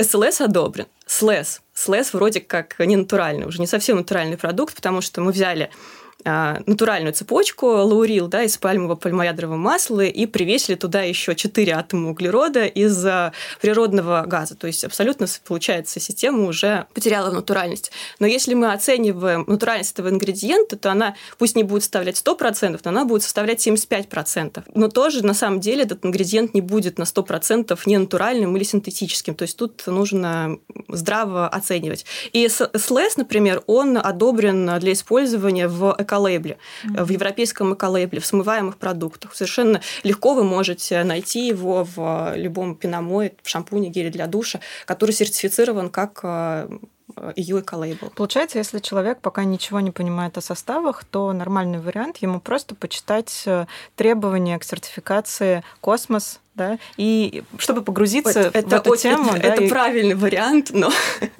СЛС 0.00 0.42
одобрен. 0.42 0.86
СЛС. 1.06 1.60
СЛС 1.74 2.12
вроде 2.12 2.40
как 2.40 2.78
не 2.78 2.94
натуральный, 2.94 3.46
уже 3.46 3.58
не 3.58 3.66
совсем 3.66 3.96
натуральный 3.96 4.36
продукт, 4.36 4.76
потому 4.76 5.00
что 5.00 5.20
мы 5.22 5.32
взяли 5.32 5.70
натуральную 6.24 7.12
цепочку 7.12 7.66
лаурил 7.66 8.28
да, 8.28 8.42
из 8.42 8.56
пальмового 8.58 8.96
пальмоядрового 8.96 9.56
масла 9.56 10.02
и 10.02 10.26
привесили 10.26 10.76
туда 10.76 11.02
еще 11.02 11.34
4 11.34 11.72
атома 11.72 12.10
углерода 12.10 12.66
из 12.66 13.04
а, 13.04 13.32
природного 13.60 14.24
газа. 14.26 14.54
То 14.54 14.66
есть 14.66 14.84
абсолютно, 14.84 15.26
получается, 15.46 16.00
система 16.00 16.44
уже 16.44 16.86
потеряла 16.94 17.30
натуральность. 17.30 17.92
Но 18.18 18.26
если 18.26 18.54
мы 18.54 18.72
оцениваем 18.72 19.44
натуральность 19.46 19.92
этого 19.92 20.08
ингредиента, 20.08 20.76
то 20.76 20.90
она 20.90 21.14
пусть 21.38 21.56
не 21.56 21.62
будет 21.62 21.82
составлять 21.82 22.16
100%, 22.16 22.80
но 22.84 22.90
она 22.90 23.04
будет 23.04 23.22
составлять 23.22 23.66
75%. 23.66 24.64
Но 24.74 24.88
тоже, 24.88 25.24
на 25.24 25.34
самом 25.34 25.60
деле, 25.60 25.84
этот 25.84 26.04
ингредиент 26.04 26.54
не 26.54 26.60
будет 26.60 26.98
на 26.98 27.04
100% 27.04 27.78
не 27.86 27.98
натуральным 27.98 28.56
или 28.56 28.64
синтетическим. 28.64 29.34
То 29.34 29.42
есть 29.42 29.56
тут 29.56 29.86
нужно 29.86 30.58
здраво 30.88 31.48
оценивать. 31.48 32.04
И 32.32 32.48
СЛС, 32.48 33.16
например, 33.16 33.62
он 33.66 33.96
одобрен 33.96 34.78
для 34.78 34.92
использования 34.92 35.68
в 35.68 35.94
эколейбле, 36.10 36.58
mm-hmm. 36.84 37.04
в 37.04 37.10
европейском 37.10 37.74
эколейбле, 37.74 38.20
в 38.20 38.26
смываемых 38.26 38.76
продуктах. 38.76 39.34
Совершенно 39.34 39.80
легко 40.02 40.34
вы 40.34 40.44
можете 40.44 41.04
найти 41.04 41.46
его 41.46 41.84
в 41.84 42.34
любом 42.36 42.74
пеномое, 42.74 43.32
в 43.42 43.48
шампуне, 43.48 43.88
геле 43.88 44.10
для 44.10 44.26
душа, 44.26 44.60
который 44.86 45.12
сертифицирован 45.12 45.90
как 45.90 46.24
EU 47.16 47.62
Ecolabel. 47.62 48.12
Получается, 48.14 48.58
если 48.58 48.78
человек 48.78 49.20
пока 49.20 49.44
ничего 49.44 49.80
не 49.80 49.90
понимает 49.90 50.36
о 50.38 50.40
составах, 50.40 51.04
то 51.04 51.32
нормальный 51.32 51.80
вариант 51.80 52.18
ему 52.18 52.40
просто 52.40 52.74
почитать 52.74 53.42
э, 53.46 53.66
требования 53.96 54.58
к 54.58 54.64
сертификации 54.64 55.62
«Космос», 55.80 56.40
да, 56.54 56.78
и 56.96 57.42
чтобы 57.58 57.82
погрузиться 57.82 58.50
это, 58.52 58.68
в 58.68 58.72
эту 58.72 58.90
очень, 58.90 59.02
тему. 59.10 59.30
Это, 59.30 59.42
да, 59.42 59.54
это 59.54 59.62
и... 59.64 59.68
правильный 59.68 60.14
вариант, 60.14 60.70
но, 60.72 60.90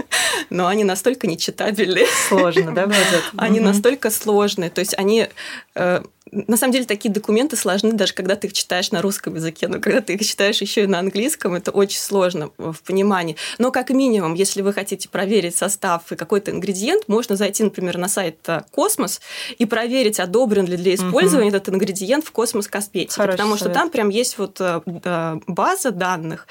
но 0.51 0.67
они 0.67 0.85
настолько 0.85 1.27
нечитабельные. 1.27 2.07
Сложно, 2.29 2.75
да, 2.75 2.87
будет? 2.87 3.25
Они 3.37 3.61
настолько 3.61 4.11
сложные, 4.11 4.71
то 4.71 4.81
есть 4.81 4.95
они 4.97 5.29
э, 5.75 6.03
на 6.33 6.57
самом 6.57 6.73
деле 6.73 6.85
такие 6.85 7.13
документы 7.13 7.57
сложны, 7.57 7.93
даже 7.93 8.15
когда 8.15 8.37
ты 8.37 8.47
их 8.47 8.53
читаешь 8.53 8.91
на 8.91 9.03
русском 9.03 9.35
языке, 9.35 9.69
но 9.69 9.81
когда 9.81 10.01
ты 10.01 10.15
их 10.15 10.27
читаешь 10.27 10.61
еще 10.61 10.85
и 10.85 10.87
на 10.87 10.99
английском, 10.99 11.55
это 11.55 11.71
очень 11.71 11.99
сложно 11.99 12.51
в 12.59 12.83
понимании. 12.83 13.37
Но 13.59 13.71
как 13.71 13.91
минимум, 13.91 14.35
если 14.35 14.63
вы 14.63 14.73
хотите 14.73 15.09
проверить 15.09 15.57
состав 15.57 16.11
и 16.13 16.17
какой-то 16.17 16.51
ингредиент, 16.51 17.09
можно 17.09 17.37
зайти, 17.37 17.65
например, 17.65 17.99
на 17.99 18.09
сайт 18.09 18.37
э, 18.49 18.63
Космос 18.71 19.21
и 19.59 19.67
проверить, 19.67 20.21
одобрен 20.21 20.67
ли 20.67 20.77
для 20.77 20.95
использования 20.95 21.49
угу. 21.49 21.57
этот 21.57 21.75
ингредиент 21.75 22.25
в 22.25 22.31
Космос 22.33 22.69
Косметике, 22.69 23.15
потому 23.17 23.57
что 23.57 23.69
там 23.69 23.91
прям 23.91 24.09
есть 24.09 24.39
вот 24.39 24.59
э, 24.61 25.39
база 25.47 25.91
данных, 25.91 26.47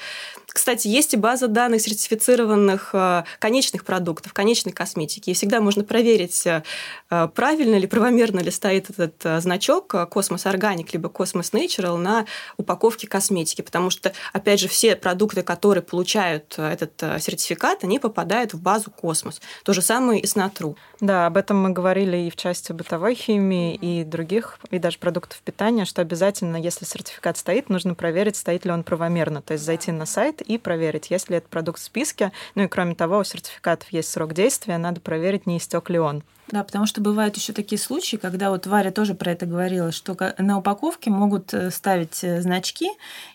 кстати, 0.52 0.88
есть 0.88 1.14
и 1.14 1.16
база 1.16 1.48
данных 1.48 1.80
сертифицированных 1.82 2.90
э, 2.92 3.24
конечных 3.38 3.84
продуктов, 3.84 4.32
конечной 4.32 4.72
косметики. 4.72 5.30
И 5.30 5.34
всегда 5.34 5.60
можно 5.60 5.84
проверить, 5.84 6.46
э, 6.46 6.62
правильно 7.08 7.76
ли, 7.76 7.86
правомерно 7.86 8.40
ли 8.40 8.50
стоит 8.50 8.90
этот 8.90 9.14
э, 9.24 9.40
значок 9.40 9.94
COSMOS 10.10 10.46
Organic 10.46 10.92
либо 10.92 11.08
COSMOS 11.08 11.52
Natural 11.52 11.96
на 11.96 12.26
упаковке 12.56 13.06
косметики. 13.06 13.62
Потому 13.62 13.90
что, 13.90 14.12
опять 14.32 14.60
же, 14.60 14.68
все 14.68 14.96
продукты, 14.96 15.42
которые 15.42 15.82
получают 15.82 16.58
этот 16.58 17.22
сертификат, 17.22 17.84
они 17.84 17.98
попадают 17.98 18.52
в 18.52 18.60
базу 18.60 18.90
Космос. 18.90 19.40
То 19.64 19.72
же 19.72 19.82
самое 19.82 20.20
и 20.20 20.26
с 20.26 20.34
NATRUE. 20.34 20.76
Да, 21.00 21.26
об 21.26 21.36
этом 21.36 21.62
мы 21.62 21.70
говорили 21.70 22.16
и 22.16 22.30
в 22.30 22.36
части 22.36 22.72
бытовой 22.72 23.14
химии, 23.14 23.74
и 23.74 24.04
других, 24.04 24.58
и 24.70 24.78
даже 24.78 24.98
продуктов 24.98 25.40
питания, 25.40 25.84
что 25.86 26.02
обязательно, 26.02 26.56
если 26.56 26.84
сертификат 26.84 27.38
стоит, 27.38 27.70
нужно 27.70 27.94
проверить, 27.94 28.36
стоит 28.36 28.64
ли 28.64 28.70
он 28.70 28.84
правомерно. 28.84 29.40
То 29.40 29.54
есть 29.54 29.64
зайти 29.64 29.92
на 29.92 30.06
сайт 30.06 30.39
и 30.42 30.58
проверить, 30.58 31.10
есть 31.10 31.30
ли 31.30 31.36
этот 31.36 31.50
продукт 31.50 31.80
в 31.80 31.84
списке. 31.84 32.32
Ну 32.54 32.64
и 32.64 32.68
кроме 32.68 32.94
того, 32.94 33.18
у 33.18 33.24
сертификатов 33.24 33.90
есть 33.92 34.10
срок 34.10 34.32
действия, 34.32 34.78
надо 34.78 35.00
проверить, 35.00 35.46
не 35.46 35.58
истек 35.58 35.90
ли 35.90 35.98
он. 35.98 36.22
Да, 36.48 36.64
потому 36.64 36.86
что 36.86 37.00
бывают 37.00 37.36
еще 37.36 37.52
такие 37.52 37.78
случаи, 37.78 38.16
когда 38.16 38.50
вот 38.50 38.66
Варя 38.66 38.90
тоже 38.90 39.14
про 39.14 39.30
это 39.30 39.46
говорила, 39.46 39.92
что 39.92 40.16
на 40.38 40.58
упаковке 40.58 41.08
могут 41.08 41.54
э, 41.54 41.70
ставить 41.70 42.24
э, 42.24 42.40
значки 42.42 42.90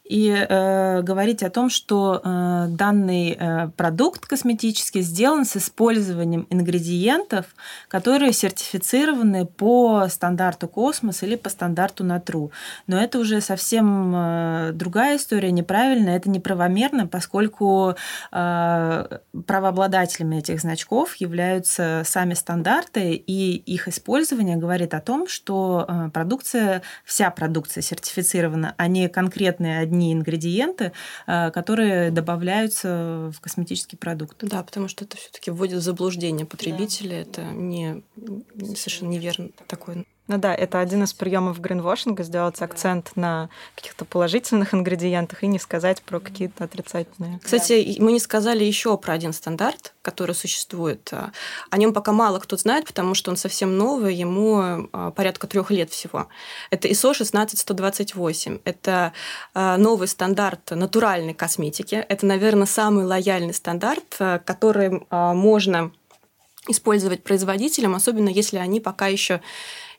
и 0.05 0.29
э, 0.29 1.01
говорить 1.01 1.41
о 1.41 1.49
том, 1.49 1.69
что 1.69 2.21
э, 2.23 2.67
данный 2.69 3.35
э, 3.39 3.69
продукт 3.75 4.27
косметический 4.27 5.01
сделан 5.01 5.45
с 5.45 5.57
использованием 5.57 6.45
ингредиентов, 6.51 7.47
которые 7.87 8.31
сертифицированы 8.31 9.47
по 9.47 10.07
стандарту 10.07 10.67
Космос 10.67 11.23
или 11.23 11.35
по 11.35 11.49
стандарту 11.49 12.03
Натру. 12.03 12.51
Но 12.85 13.01
это 13.01 13.17
уже 13.17 13.41
совсем 13.41 14.13
э, 14.15 14.71
другая 14.73 15.17
история, 15.17 15.51
неправильная, 15.51 16.17
это 16.17 16.29
неправомерно, 16.29 17.07
поскольку 17.07 17.95
э, 18.31 19.17
правообладателями 19.47 20.37
этих 20.37 20.61
значков 20.61 21.15
являются 21.15 22.03
сами 22.05 22.35
стандарты, 22.35 23.13
и 23.13 23.55
их 23.55 23.87
использование 23.87 24.57
говорит 24.57 24.93
о 24.93 25.01
том, 25.01 25.27
что 25.27 25.85
э, 25.87 26.09
продукция, 26.13 26.83
вся 27.05 27.31
продукция 27.31 27.81
сертифицирована, 27.81 28.75
а 28.77 28.87
не 28.87 29.09
конкретные 29.09 29.79
одни 29.79 29.94
ингредиенты, 30.13 30.91
э, 31.27 31.51
которые 31.51 32.11
добавляются 32.11 33.31
в 33.33 33.39
косметический 33.41 33.97
продукт. 33.97 34.37
Да, 34.41 34.63
потому 34.63 34.87
что 34.87 35.05
это 35.05 35.17
все-таки 35.17 35.51
вводит 35.51 35.79
в 35.79 35.81
заблуждение 35.81 36.45
потребителя. 36.45 37.25
Да. 37.25 37.41
Это 37.41 37.41
не 37.51 38.03
совершенно 38.75 39.09
неверно 39.09 39.49
такое 39.67 40.05
Ну 40.27 40.39
да, 40.39 40.55
это 40.55 40.79
один 40.79 41.03
из 41.03 41.13
приемов 41.13 41.61
гринвошинга, 41.61 42.23
сделать 42.23 42.59
акцент 42.61 43.11
на 43.15 43.49
каких-то 43.75 44.05
положительных 44.05 44.73
ингредиентах 44.73 45.43
и 45.43 45.47
не 45.47 45.59
сказать 45.59 46.01
про 46.01 46.19
какие-то 46.19 46.63
отрицательные. 46.63 47.39
Кстати, 47.43 47.97
мы 47.99 48.11
не 48.11 48.19
сказали 48.19 48.63
еще 48.63 48.97
про 48.97 49.13
один 49.13 49.33
стандарт, 49.33 49.93
который 50.01 50.33
существует. 50.33 51.11
О 51.69 51.77
нем 51.77 51.93
пока 51.93 52.11
мало 52.11 52.39
кто 52.39 52.57
знает, 52.57 52.85
потому 52.85 53.13
что 53.13 53.29
он 53.29 53.37
совсем 53.37 53.77
новый, 53.77 54.15
ему 54.15 54.87
а, 54.91 55.11
порядка 55.11 55.45
трех 55.45 55.69
лет 55.69 55.91
всего. 55.91 56.27
Это 56.71 56.87
ISO 56.87 57.13
16128. 57.13 58.59
Это 58.65 59.13
а, 59.53 59.77
новый 59.77 60.07
стандарт 60.07 60.71
натуральной 60.71 61.35
косметики. 61.35 61.95
Это, 61.95 62.25
наверное, 62.25 62.65
самый 62.65 63.05
лояльный 63.05 63.53
стандарт, 63.53 64.15
а, 64.19 64.39
который 64.39 65.05
можно 65.11 65.91
использовать 66.67 67.23
производителям, 67.23 67.95
особенно 67.95 68.29
если 68.29 68.57
они 68.57 68.79
пока 68.79 69.07
еще 69.07 69.41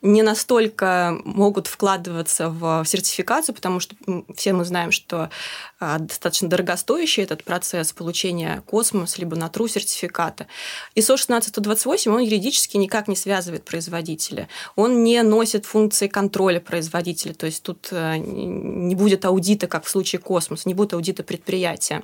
не 0.03 0.23
настолько 0.23 1.19
могут 1.25 1.67
вкладываться 1.67 2.49
в 2.49 2.85
сертификацию, 2.85 3.55
потому 3.55 3.81
что 3.81 3.97
все 4.35 4.53
мы 4.53 4.65
знаем, 4.65 4.93
что 4.93 5.31
а, 5.79 5.99
достаточно 5.99 6.49
дорогостоящий 6.49 7.23
этот 7.23 7.45
процесс 7.45 7.93
получения 7.93 8.63
космос 8.67 9.19
либо 9.19 9.37
на 9.37 9.49
тру 9.49 9.69
сертификата. 9.69 10.47
ISO 10.95 11.17
16128 11.17 12.13
он 12.13 12.21
юридически 12.21 12.77
никак 12.77 13.09
не 13.09 13.17
связывает 13.17 13.65
производителя. 13.65 14.49
Он 14.75 15.05
не 15.05 15.23
носит 15.23 15.67
функции 15.67 16.09
контроля 16.09 16.61
производителя, 16.61 17.35
то 17.35 17.47
есть 17.47 17.63
тут 17.63 17.89
э, 17.91 18.17
не 18.17 18.95
будет 18.95 19.25
аудита, 19.25 19.67
как 19.67 19.85
в 19.85 19.91
случае 19.91 20.21
космоса, 20.21 20.69
не 20.69 20.75
будет 20.75 20.95
аудита 20.95 21.23
предприятия. 21.23 22.03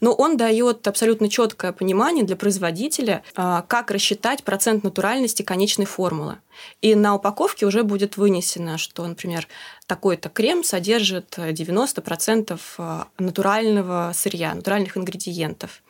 Но 0.00 0.12
он 0.12 0.36
дает 0.36 0.86
абсолютно 0.88 1.28
четкое 1.28 1.72
понимание 1.72 2.24
для 2.24 2.36
производителя, 2.36 3.22
а, 3.34 3.62
как 3.62 3.90
рассчитать 3.90 4.44
процент 4.44 4.84
натуральности 4.84 5.42
конечной 5.42 5.86
формулы. 5.86 6.38
И 6.82 6.94
на 6.94 7.14
упаковке 7.14 7.29
уже 7.64 7.82
будет 7.82 8.16
вынесено, 8.16 8.78
что, 8.78 9.06
например, 9.06 9.46
такой-то 9.90 10.28
крем 10.28 10.62
содержит 10.62 11.36
90% 11.36 12.60
э, 12.78 13.02
натурального 13.18 14.12
сырья, 14.14 14.54
натуральных 14.54 14.96
ингредиентов. 14.96 15.82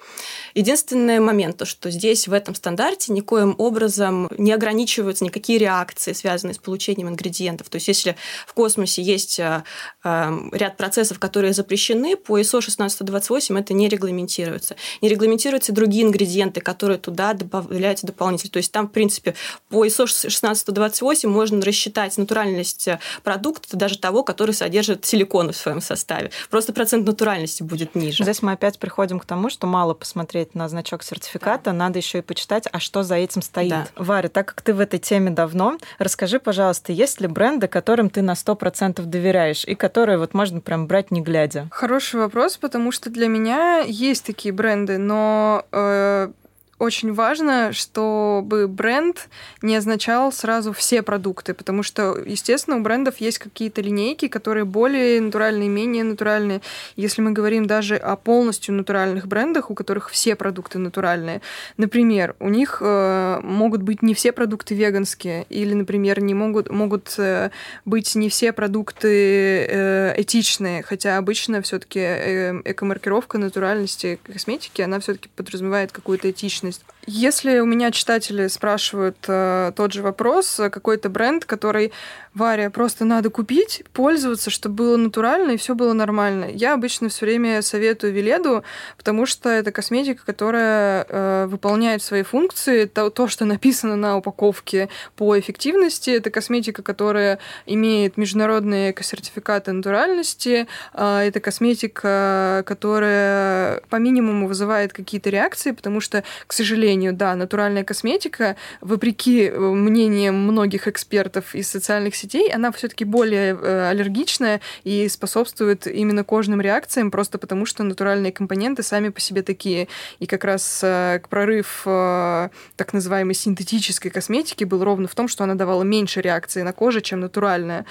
Единственный 0.54 1.20
момент, 1.20 1.58
то, 1.58 1.66
что 1.66 1.90
здесь 1.90 2.26
в 2.26 2.32
этом 2.32 2.54
стандарте 2.54 3.12
никоим 3.12 3.54
образом 3.58 4.30
не 4.38 4.52
ограничиваются 4.54 5.22
никакие 5.22 5.58
реакции, 5.58 6.14
связанные 6.14 6.54
с 6.54 6.58
получением 6.58 7.10
ингредиентов. 7.10 7.68
То 7.68 7.76
есть 7.76 7.88
если 7.88 8.16
в 8.46 8.54
космосе 8.54 9.02
есть 9.02 9.38
э, 9.38 9.64
эм, 10.02 10.50
ряд 10.54 10.78
процессов, 10.78 11.18
которые 11.18 11.52
запрещены, 11.52 12.16
по 12.16 12.40
ISO 12.40 12.62
16128 12.62 13.58
это 13.58 13.74
не 13.74 13.90
регламентируется. 13.90 14.76
Не 15.02 15.10
регламентируются 15.10 15.72
другие 15.72 16.04
ингредиенты, 16.04 16.62
которые 16.62 16.96
туда 16.96 17.34
добавляются 17.34 18.06
дополнительно. 18.06 18.50
То 18.50 18.60
есть 18.60 18.72
там, 18.72 18.88
в 18.88 18.92
принципе, 18.92 19.34
по 19.68 19.84
ISO 19.84 20.06
16128 20.06 21.28
можно 21.28 21.60
рассчитать 21.60 22.16
натуральность 22.16 22.88
продукта 23.22 23.76
даже 23.76 23.89
того, 23.96 24.22
который 24.22 24.52
содержит 24.52 25.04
силиконы 25.04 25.52
в 25.52 25.56
своем 25.56 25.80
составе. 25.80 26.30
Просто 26.50 26.72
процент 26.72 27.06
натуральности 27.06 27.62
будет 27.62 27.94
ниже. 27.94 28.22
Здесь 28.22 28.42
мы 28.42 28.52
опять 28.52 28.78
приходим 28.78 29.18
к 29.18 29.24
тому, 29.24 29.50
что 29.50 29.66
мало 29.66 29.94
посмотреть 29.94 30.54
на 30.54 30.68
значок 30.68 31.02
сертификата, 31.02 31.66
да. 31.66 31.72
надо 31.72 31.98
еще 31.98 32.18
и 32.18 32.22
почитать, 32.22 32.68
а 32.70 32.80
что 32.80 33.02
за 33.02 33.16
этим 33.16 33.42
стоит. 33.42 33.70
Да. 33.70 33.86
Варя, 33.96 34.28
так 34.28 34.46
как 34.46 34.62
ты 34.62 34.74
в 34.74 34.80
этой 34.80 34.98
теме 34.98 35.30
давно, 35.30 35.78
расскажи, 35.98 36.38
пожалуйста, 36.40 36.92
есть 36.92 37.20
ли 37.20 37.26
бренды, 37.26 37.68
которым 37.68 38.10
ты 38.10 38.22
на 38.22 38.32
100% 38.32 39.02
доверяешь 39.04 39.64
и 39.64 39.74
которые 39.74 40.18
вот 40.18 40.34
можно 40.34 40.60
прям 40.60 40.86
брать 40.86 41.10
не 41.10 41.20
глядя? 41.20 41.68
Хороший 41.70 42.20
вопрос, 42.20 42.56
потому 42.56 42.92
что 42.92 43.10
для 43.10 43.28
меня 43.28 43.80
есть 43.80 44.24
такие 44.24 44.52
бренды, 44.52 44.98
но 44.98 45.64
э, 45.72 46.30
очень 46.80 47.12
важно, 47.12 47.72
чтобы 47.74 48.66
бренд 48.66 49.28
не 49.60 49.76
означал 49.76 50.32
сразу 50.32 50.72
все 50.72 51.02
продукты, 51.02 51.52
потому 51.52 51.82
что, 51.82 52.16
естественно, 52.24 52.78
у 52.78 52.80
брендов 52.80 53.18
есть 53.18 53.38
какие-то 53.38 53.82
линейки, 53.82 54.28
которые 54.28 54.64
более 54.64 55.20
натуральные, 55.20 55.68
менее 55.68 56.04
натуральные. 56.04 56.62
Если 56.96 57.20
мы 57.20 57.32
говорим 57.32 57.66
даже 57.66 57.96
о 57.96 58.16
полностью 58.16 58.74
натуральных 58.74 59.28
брендах, 59.28 59.70
у 59.70 59.74
которых 59.74 60.08
все 60.08 60.34
продукты 60.36 60.78
натуральные, 60.78 61.42
например, 61.76 62.34
у 62.40 62.48
них 62.48 62.78
э, 62.80 63.40
могут 63.42 63.82
быть 63.82 64.00
не 64.00 64.14
все 64.14 64.32
продукты 64.32 64.74
веганские, 64.74 65.44
или, 65.50 65.74
например, 65.74 66.22
не 66.22 66.32
могут, 66.32 66.70
могут 66.70 67.14
э, 67.18 67.50
быть 67.84 68.14
не 68.14 68.30
все 68.30 68.54
продукты 68.54 69.66
э, 69.68 70.14
этичные, 70.16 70.82
хотя 70.82 71.18
обычно 71.18 71.60
все-таки 71.60 72.00
э, 72.00 72.62
экомаркировка 72.64 73.36
натуральности 73.36 74.18
косметики, 74.24 74.80
она 74.80 74.98
все-таки 74.98 75.28
подразумевает 75.36 75.92
какую-то 75.92 76.30
этичность 76.30 76.69
ответственность. 76.70 76.84
Если 77.06 77.58
у 77.58 77.66
меня 77.66 77.90
читатели 77.90 78.46
спрашивают 78.48 79.16
э, 79.26 79.72
тот 79.74 79.92
же 79.92 80.02
вопрос, 80.02 80.60
э, 80.60 80.70
какой-то 80.70 81.08
бренд, 81.08 81.44
который 81.44 81.92
Варя, 82.32 82.70
просто 82.70 83.04
надо 83.04 83.28
купить, 83.28 83.82
пользоваться, 83.92 84.50
чтобы 84.50 84.76
было 84.76 84.96
натурально 84.96 85.52
и 85.52 85.56
все 85.56 85.74
было 85.74 85.92
нормально. 85.94 86.44
Я 86.44 86.74
обычно 86.74 87.08
все 87.08 87.26
время 87.26 87.60
советую 87.60 88.12
Веледу, 88.12 88.62
потому 88.96 89.26
что 89.26 89.48
это 89.48 89.72
косметика, 89.72 90.24
которая 90.24 91.04
э, 91.08 91.46
выполняет 91.46 92.04
свои 92.04 92.22
функции. 92.22 92.84
То, 92.84 93.10
то, 93.10 93.26
что 93.26 93.44
написано 93.46 93.96
на 93.96 94.16
упаковке 94.16 94.88
по 95.16 95.36
эффективности, 95.40 96.10
это 96.10 96.30
косметика, 96.30 96.84
которая 96.84 97.40
имеет 97.66 98.16
международные 98.16 98.94
сертификаты 99.00 99.72
натуральности. 99.72 100.68
Э, 100.94 101.22
это 101.26 101.40
косметика, 101.40 102.62
которая 102.64 103.80
по 103.88 103.96
минимуму 103.96 104.46
вызывает 104.46 104.92
какие-то 104.92 105.30
реакции, 105.30 105.72
потому 105.72 106.00
что, 106.00 106.22
к 106.46 106.52
сожалению, 106.52 107.12
да, 107.12 107.34
натуральная 107.34 107.82
косметика, 107.82 108.54
вопреки 108.80 109.48
э, 109.48 109.58
мнениям 109.58 110.36
многих 110.36 110.86
экспертов 110.86 111.56
из 111.56 111.68
социальных 111.68 112.19
сетей, 112.20 112.50
она 112.50 112.72
все-таки 112.72 113.04
более 113.04 113.56
э, 113.60 113.88
аллергичная 113.88 114.60
и 114.84 115.08
способствует 115.08 115.86
именно 115.86 116.24
кожным 116.24 116.60
реакциям, 116.60 117.10
просто 117.10 117.38
потому 117.38 117.66
что 117.66 117.82
натуральные 117.82 118.32
компоненты 118.32 118.82
сами 118.82 119.08
по 119.08 119.20
себе 119.20 119.42
такие. 119.42 119.88
И 120.18 120.26
как 120.26 120.44
раз 120.44 120.80
э, 120.82 121.20
прорыв 121.28 121.82
так 121.84 122.92
называемой 122.92 123.34
синтетической 123.34 124.10
косметики 124.10 124.64
был 124.64 124.84
ровно 124.84 125.08
в 125.08 125.14
том, 125.14 125.28
что 125.28 125.44
она 125.44 125.54
давала 125.54 125.82
меньше 125.82 126.20
реакции 126.20 126.62
на 126.62 126.72
коже, 126.72 127.00
чем 127.00 127.20
натуральная. 127.20 127.86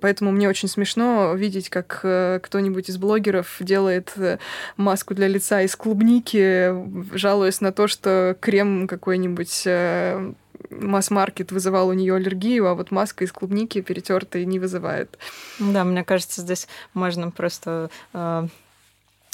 Поэтому 0.00 0.30
мне 0.30 0.48
очень 0.48 0.68
смешно 0.68 1.34
видеть, 1.34 1.68
как 1.68 1.98
кто-нибудь 2.42 2.88
из 2.88 2.96
блогеров 2.96 3.56
делает 3.60 4.14
маску 4.76 5.14
для 5.14 5.28
лица 5.28 5.62
из 5.62 5.76
клубники, 5.76 6.72
жалуясь 7.14 7.60
на 7.60 7.72
то, 7.72 7.88
что 7.88 8.36
крем 8.40 8.86
какой-нибудь 8.86 9.62
э, 9.66 10.32
масс-маркет 10.70 11.52
вызывал 11.52 11.88
у 11.88 11.92
нее 11.92 12.14
аллергию, 12.14 12.66
а 12.66 12.74
вот 12.74 12.90
маска 12.90 13.24
из 13.24 13.32
клубники 13.32 13.80
перетертая 13.80 14.44
не 14.44 14.58
вызывает. 14.58 15.18
Да, 15.58 15.84
мне 15.84 16.04
кажется, 16.04 16.40
здесь 16.40 16.68
можно 16.94 17.30
просто 17.30 17.90
э, 18.12 18.48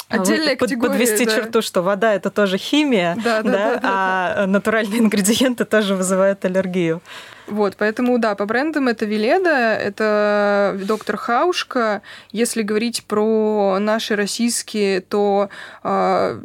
Отдельная 0.09 0.57
под, 0.57 0.69
категория, 0.69 0.93
подвести 0.93 1.25
да. 1.25 1.35
черту, 1.35 1.63
что 1.63 1.83
вода 1.83 2.15
это 2.15 2.31
тоже 2.31 2.59
химия, 2.59 3.17
да, 3.23 3.43
да, 3.43 3.51
да, 3.51 3.51
да, 3.53 3.81
а 3.83 4.35
да. 4.37 4.47
натуральные 4.47 5.01
ингредиенты 5.01 5.65
тоже 5.65 5.95
вызывают 5.95 6.45
аллергию. 6.45 7.01
Вот, 7.47 7.77
поэтому, 7.77 8.19
да, 8.19 8.35
по 8.35 8.47
брендам 8.47 8.89
это 8.89 9.05
Веледа, 9.05 9.75
это 9.75 10.79
доктор 10.87 11.19
Хаушка. 11.19 12.01
Если 12.33 12.63
говорить 12.63 13.05
про 13.05 13.79
наши 13.81 14.17
российские, 14.17 15.03
то, 15.03 15.51
э, 15.83 16.41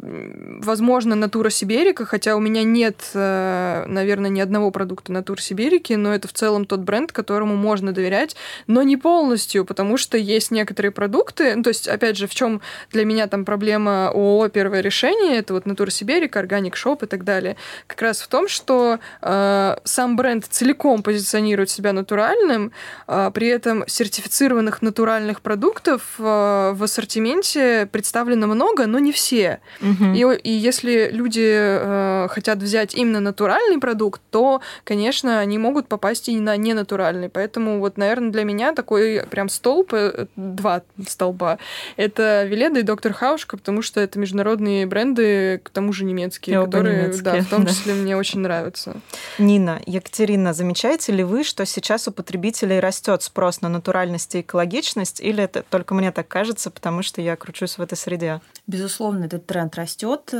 возможно, 0.60 1.14
Natura 1.14 1.48
Siberica, 1.48 2.04
хотя 2.04 2.36
у 2.36 2.40
меня 2.40 2.64
нет, 2.64 3.00
э, 3.14 3.84
наверное, 3.86 4.28
ни 4.28 4.40
одного 4.40 4.70
продукта 4.70 5.10
Натура 5.10 5.40
Сиберики, 5.40 5.94
но 5.94 6.14
это 6.14 6.28
в 6.28 6.34
целом 6.34 6.66
тот 6.66 6.80
бренд, 6.80 7.12
которому 7.12 7.56
можно 7.56 7.92
доверять, 7.92 8.36
но 8.66 8.82
не 8.82 8.98
полностью, 8.98 9.64
потому 9.64 9.96
что 9.96 10.18
есть 10.18 10.50
некоторые 10.50 10.92
продукты, 10.92 11.54
ну, 11.56 11.62
то 11.62 11.68
есть, 11.68 11.88
опять 11.88 12.18
же, 12.18 12.26
в 12.26 12.34
чем 12.34 12.60
для 12.92 13.06
меня 13.06 13.26
там 13.26 13.46
проблема 13.46 14.08
ООО 14.08 14.48
«Первое 14.48 14.82
решение», 14.82 15.38
это 15.38 15.54
вот 15.54 15.64
Natura 15.64 15.88
Siberica, 15.88 16.40
Organic 16.40 16.76
Shop 16.76 17.04
и 17.04 17.06
так 17.06 17.24
далее, 17.24 17.56
как 17.86 18.02
раз 18.02 18.20
в 18.20 18.28
том, 18.28 18.48
что 18.48 18.98
э, 19.22 19.76
сам 19.84 20.16
бренд 20.16 20.44
целиком 20.44 20.89
целиком 20.90 21.02
позиционирует 21.02 21.70
себя 21.70 21.92
натуральным, 21.92 22.72
а, 23.06 23.30
при 23.30 23.48
этом 23.48 23.84
сертифицированных 23.86 24.82
натуральных 24.82 25.40
продуктов 25.40 26.02
а, 26.18 26.72
в 26.72 26.82
ассортименте 26.82 27.88
представлено 27.90 28.46
много, 28.46 28.86
но 28.86 28.98
не 28.98 29.12
все. 29.12 29.60
Угу. 29.80 30.04
И, 30.14 30.38
и 30.42 30.50
если 30.50 31.10
люди 31.12 31.48
а, 31.52 32.28
хотят 32.28 32.58
взять 32.58 32.94
именно 32.94 33.20
натуральный 33.20 33.78
продукт, 33.78 34.20
то, 34.30 34.60
конечно, 34.84 35.40
они 35.40 35.58
могут 35.58 35.88
попасть 35.88 36.28
и 36.28 36.40
на 36.40 36.56
ненатуральный. 36.56 37.28
Поэтому 37.28 37.80
вот, 37.80 37.96
наверное, 37.96 38.30
для 38.30 38.44
меня 38.44 38.72
такой 38.72 39.22
прям 39.30 39.48
столб, 39.48 39.92
э, 39.92 40.26
два 40.36 40.82
столба, 41.06 41.58
это 41.96 42.44
Веледа 42.44 42.80
и 42.80 42.82
Доктор 42.82 43.12
Хаушка, 43.12 43.56
потому 43.56 43.82
что 43.82 44.00
это 44.00 44.18
международные 44.18 44.86
бренды, 44.86 45.60
к 45.62 45.70
тому 45.70 45.92
же 45.92 46.04
немецкие, 46.04 46.60
Оба 46.60 46.66
которые, 46.66 47.02
немецкие, 47.02 47.24
да, 47.24 47.40
в 47.40 47.48
том 47.48 47.64
да. 47.64 47.70
числе 47.70 47.94
мне 47.94 48.16
очень 48.16 48.40
нравятся. 48.40 48.96
Нина, 49.38 49.80
Екатерина, 49.86 50.52
замечательно 50.52 50.79
замечаете 50.80 51.12
ли 51.12 51.24
вы, 51.24 51.44
что 51.44 51.66
сейчас 51.66 52.08
у 52.08 52.10
потребителей 52.10 52.80
растет 52.80 53.22
спрос 53.22 53.60
на 53.60 53.68
натуральность 53.68 54.34
и 54.34 54.40
экологичность, 54.40 55.20
или 55.20 55.44
это 55.44 55.62
только 55.62 55.92
мне 55.92 56.10
так 56.10 56.26
кажется, 56.26 56.70
потому 56.70 57.02
что 57.02 57.20
я 57.20 57.36
кручусь 57.36 57.76
в 57.76 57.82
этой 57.82 57.98
среде? 57.98 58.40
Безусловно, 58.70 59.24
этот 59.24 59.46
тренд 59.46 59.74
растет. 59.74 60.32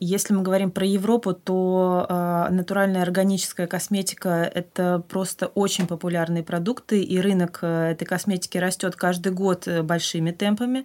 Если 0.00 0.34
мы 0.34 0.42
говорим 0.42 0.70
про 0.70 0.84
Европу, 0.84 1.32
то 1.32 2.04
э, 2.06 2.48
натуральная 2.50 3.00
органическая 3.00 3.66
косметика– 3.66 4.28
это 4.54 5.02
просто 5.08 5.46
очень 5.46 5.86
популярные 5.86 6.42
продукты, 6.42 7.00
и 7.00 7.18
рынок 7.18 7.60
э, 7.62 7.92
этой 7.92 8.04
косметики 8.04 8.58
растет 8.58 8.96
каждый 8.96 9.32
год 9.32 9.66
э, 9.66 9.82
большими 9.82 10.30
темпами. 10.30 10.84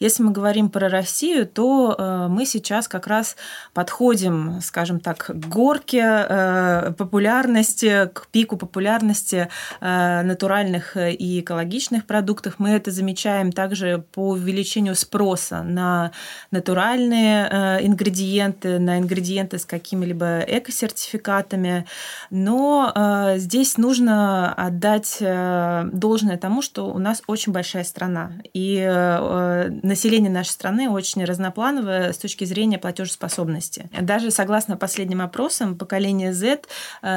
Если 0.00 0.24
мы 0.24 0.32
говорим 0.32 0.68
про 0.68 0.88
Россию, 0.88 1.46
то 1.46 2.26
мы 2.28 2.44
сейчас 2.44 2.88
как 2.88 3.06
раз 3.06 3.36
подходим, 3.72 4.60
скажем 4.62 4.98
так, 4.98 5.26
к 5.26 5.34
горке 5.34 6.92
популярности, 6.98 8.10
к 8.12 8.26
пику 8.32 8.56
популярности 8.56 9.48
натуральных 9.80 10.96
и 10.96 11.40
экологичных 11.40 12.04
продуктов. 12.06 12.54
Мы 12.58 12.70
это 12.70 12.90
замечаем 12.90 13.52
также 13.52 14.04
по 14.12 14.30
увеличению 14.30 14.96
спроса 14.96 15.62
на 15.62 16.10
натуральные 16.50 17.48
э, 17.50 17.86
ингредиенты, 17.86 18.78
на 18.78 18.98
ингредиенты 18.98 19.58
с 19.58 19.64
какими-либо 19.64 20.40
эко-сертификатами. 20.40 21.86
Но 22.30 22.92
э, 22.94 23.38
здесь 23.38 23.78
нужно 23.78 24.52
отдать 24.54 25.18
э, 25.20 25.88
должное 25.92 26.36
тому, 26.38 26.62
что 26.62 26.86
у 26.92 26.98
нас 26.98 27.22
очень 27.26 27.52
большая 27.52 27.84
страна. 27.84 28.32
И 28.54 28.80
население 29.82 30.30
нашей 30.30 30.50
страны 30.50 30.88
очень 30.88 31.24
разноплановое 31.24 32.12
с 32.12 32.18
точки 32.18 32.44
зрения 32.44 32.78
платежеспособности. 32.78 33.88
Даже 34.00 34.30
согласно 34.30 34.76
последним 34.76 35.20
опросам, 35.20 35.76
поколение 35.76 36.32
Z 36.32 36.62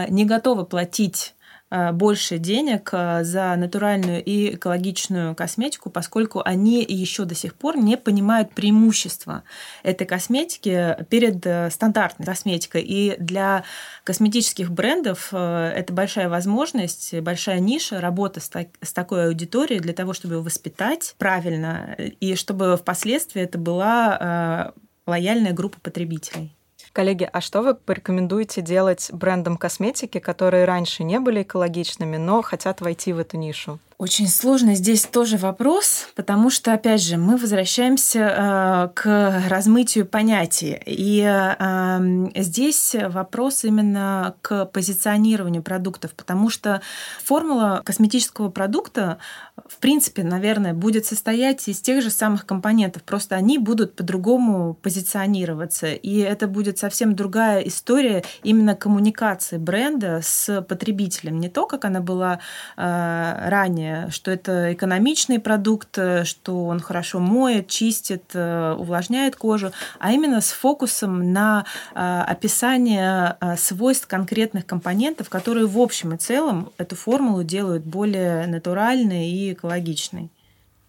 не 0.09 0.25
готово 0.25 0.63
платить 0.63 1.34
Э, 1.34 1.34
больше 1.69 2.37
денег 2.37 2.89
э, 2.93 3.23
за 3.23 3.55
натуральную 3.55 4.23
и 4.23 4.55
экологичную 4.55 5.35
косметику, 5.35 5.89
поскольку 5.89 6.41
они 6.45 6.85
еще 6.87 7.25
до 7.25 7.33
сих 7.33 7.55
пор 7.55 7.77
не 7.77 7.97
понимают 7.97 8.51
преимущества 8.51 9.43
этой 9.83 10.05
косметики 10.05 10.95
перед 11.09 11.45
э, 11.45 11.69
стандартной 11.71 12.25
косметикой. 12.25 12.83
И 12.83 13.15
для 13.19 13.63
косметических 14.03 14.71
брендов 14.71 15.33
это 15.33 15.87
большая 15.89 16.29
возможность, 16.29 17.19
большая 17.21 17.59
ниша 17.59 17.99
работы 17.99 18.39
с, 18.39 18.49
так, 18.49 18.67
с 18.81 18.93
такой 18.93 19.27
аудиторией 19.27 19.79
для 19.79 19.93
того, 19.93 20.13
чтобы 20.13 20.41
воспитать 20.41 21.15
правильно 21.17 21.95
и 21.97 22.35
чтобы 22.35 22.77
впоследствии 22.77 23.41
это 23.41 23.57
была 23.57 24.73
лояльная 25.07 25.53
группа 25.53 25.79
потребителей. 25.79 26.55
Коллеги, 26.95 27.29
а 27.33 27.41
что 27.41 27.61
вы 27.61 27.75
порекомендуете 27.75 28.61
делать 28.61 29.09
брендам 29.11 29.57
косметики, 29.57 30.19
которые 30.19 30.63
раньше 30.63 31.03
не 31.03 31.19
были 31.19 31.41
экологичными, 31.41 32.15
но 32.15 32.41
хотят 32.41 32.79
войти 32.79 33.11
в 33.11 33.19
эту 33.19 33.35
нишу? 33.35 33.79
Очень 33.97 34.27
сложно 34.27 34.75
здесь 34.75 35.05
тоже 35.05 35.37
вопрос, 35.37 36.09
потому 36.15 36.49
что, 36.49 36.73
опять 36.73 37.01
же, 37.01 37.15
мы 37.15 37.37
возвращаемся 37.37 38.19
э, 38.19 38.89
к 38.93 39.43
размытию 39.47 40.05
понятий. 40.05 40.77
И 40.85 41.21
э, 41.23 42.41
здесь 42.41 42.93
вопрос 42.93 43.63
именно 43.63 44.35
к 44.41 44.65
позиционированию 44.65 45.63
продуктов, 45.63 46.13
потому 46.13 46.49
что 46.49 46.81
формула 47.23 47.81
косметического 47.85 48.49
продукта, 48.49 49.17
в 49.65 49.77
принципе, 49.77 50.23
наверное, 50.23 50.73
будет 50.73 51.05
состоять 51.05 51.65
из 51.69 51.79
тех 51.79 52.03
же 52.03 52.09
самых 52.09 52.45
компонентов, 52.45 53.03
просто 53.03 53.35
они 53.35 53.57
будут 53.57 53.95
по-другому 53.95 54.73
позиционироваться. 54.73 55.93
И 55.93 56.17
это 56.17 56.49
будет 56.49 56.77
совсем 56.77 57.15
другая 57.15 57.61
история 57.61 58.25
именно 58.43 58.75
коммуникации 58.75 59.57
бренда 59.57 60.19
с 60.21 60.61
потребителем. 60.63 61.39
Не 61.39 61.47
то, 61.47 61.65
как 61.65 61.85
она 61.85 62.01
была 62.01 62.39
э, 62.75 63.49
ранее, 63.49 63.84
питания, 63.85 64.09
что 64.11 64.31
это 64.31 64.73
экономичный 64.73 65.39
продукт, 65.39 65.97
э, 65.97 66.23
что 66.23 66.65
он 66.65 66.79
хорошо 66.79 67.19
моет, 67.19 67.67
чистит, 67.67 68.23
э, 68.33 68.75
увлажняет 68.77 69.35
кожу, 69.35 69.71
а 69.99 70.11
именно 70.11 70.41
с 70.41 70.51
фокусом 70.51 71.33
на 71.33 71.65
э, 71.93 72.23
описание 72.27 73.37
свойств 73.57 74.07
конкретных 74.07 74.65
компонентов, 74.65 75.29
которые 75.29 75.67
в 75.67 75.79
общем 75.79 76.13
и 76.13 76.17
целом 76.17 76.71
эту 76.77 76.95
формулу 76.95 77.43
делают 77.43 77.83
более 77.83 78.47
натуральной 78.47 79.29
и 79.29 79.53
экологичной. 79.53 80.29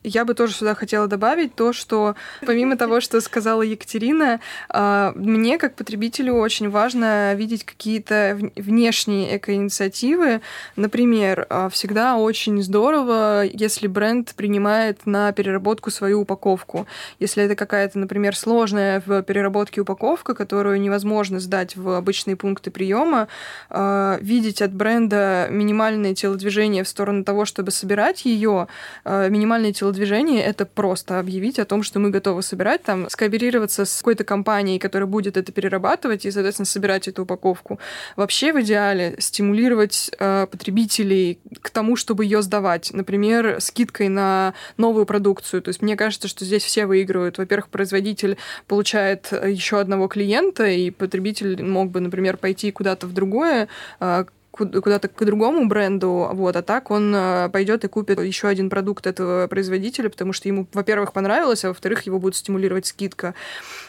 Я 0.06 0.24
бы 0.24 0.34
тоже 0.34 0.52
сюда 0.52 0.76
хотела 0.76 1.08
добавить 1.08 1.56
то, 1.56 1.72
что 1.72 2.14
помимо 2.46 2.76
того, 2.76 3.00
что 3.00 3.20
сказала 3.20 3.62
Екатерина, 3.62 4.38
а, 4.68 5.12
мне 5.16 5.58
как 5.58 5.74
потребителю 5.74 6.34
очень 6.34 6.70
важно 6.70 7.34
видеть 7.34 7.64
какие-то 7.64 8.38
внешние 8.54 9.36
экоинициативы. 9.36 10.42
Например, 10.76 11.44
а, 11.50 11.68
всегда 11.70 12.18
очень 12.18 12.62
здорово, 12.62 13.42
если 13.42 13.88
бренд 13.88 14.32
принимает 14.36 15.06
на 15.06 15.32
переработку 15.32 15.90
свою 15.90 16.20
упаковку. 16.20 16.86
Если 17.18 17.42
это 17.42 17.56
какая-то, 17.56 17.98
например, 17.98 18.36
сложная 18.36 19.02
в 19.04 19.22
переработке 19.22 19.80
упаковка, 19.80 20.36
которую 20.36 20.80
невозможно 20.80 21.40
сдать 21.40 21.74
в 21.74 21.88
обычные 21.88 22.36
пункты 22.36 22.70
приема, 22.70 23.26
а, 23.70 24.18
видеть 24.20 24.62
от 24.62 24.72
бренда 24.72 25.48
минимальные 25.50 26.14
телодвижения 26.14 26.84
в 26.84 26.88
сторону 26.88 27.24
того, 27.24 27.44
чтобы 27.44 27.72
собирать 27.72 28.24
ее, 28.24 28.68
минимальные 29.04 29.72
телодвижения 29.72 29.95
телодвижение— 29.96 30.44
это 30.44 30.66
просто 30.66 31.18
объявить 31.18 31.58
о 31.58 31.64
том, 31.64 31.82
что 31.82 31.98
мы 31.98 32.10
готовы 32.10 32.42
собирать, 32.42 32.82
там, 32.82 33.08
скооперироваться 33.08 33.84
с 33.84 33.98
какой-то 33.98 34.24
компанией, 34.24 34.78
которая 34.78 35.06
будет 35.06 35.36
это 35.36 35.52
перерабатывать 35.52 36.26
и, 36.26 36.30
соответственно, 36.30 36.66
собирать 36.66 37.08
эту 37.08 37.22
упаковку. 37.22 37.78
Вообще, 38.16 38.52
в 38.52 38.60
идеале, 38.60 39.16
стимулировать 39.18 40.10
э, 40.18 40.46
потребителей 40.50 41.38
к 41.62 41.70
тому, 41.70 41.96
чтобы 41.96 42.24
ее 42.24 42.42
сдавать. 42.42 42.92
Например, 42.92 43.56
скидкой 43.60 44.08
на 44.08 44.54
новую 44.76 45.06
продукцию. 45.06 45.62
То 45.62 45.70
есть 45.70 45.82
мне 45.82 45.96
кажется, 45.96 46.28
что 46.28 46.44
здесь 46.44 46.62
все 46.62 46.86
выигрывают. 46.86 47.38
Во-первых, 47.38 47.68
производитель 47.68 48.36
получает 48.66 49.32
еще 49.32 49.80
одного 49.80 50.08
клиента, 50.08 50.66
и 50.66 50.90
потребитель 50.90 51.62
мог 51.62 51.90
бы, 51.90 52.00
например, 52.00 52.36
пойти 52.36 52.70
куда-то 52.70 53.06
в 53.06 53.12
другое, 53.12 53.68
э, 54.00 54.24
куда-то 54.56 55.08
к 55.08 55.24
другому 55.24 55.66
бренду, 55.66 56.30
вот, 56.32 56.56
а 56.56 56.62
так 56.62 56.90
он 56.90 57.14
э, 57.14 57.48
пойдет 57.50 57.84
и 57.84 57.88
купит 57.88 58.20
еще 58.20 58.48
один 58.48 58.70
продукт 58.70 59.06
этого 59.06 59.46
производителя, 59.46 60.08
потому 60.08 60.32
что 60.32 60.48
ему, 60.48 60.66
во-первых, 60.72 61.12
понравилось, 61.12 61.64
а 61.64 61.68
во-вторых, 61.68 62.02
его 62.02 62.18
будет 62.18 62.36
стимулировать 62.36 62.86
скидка. 62.86 63.34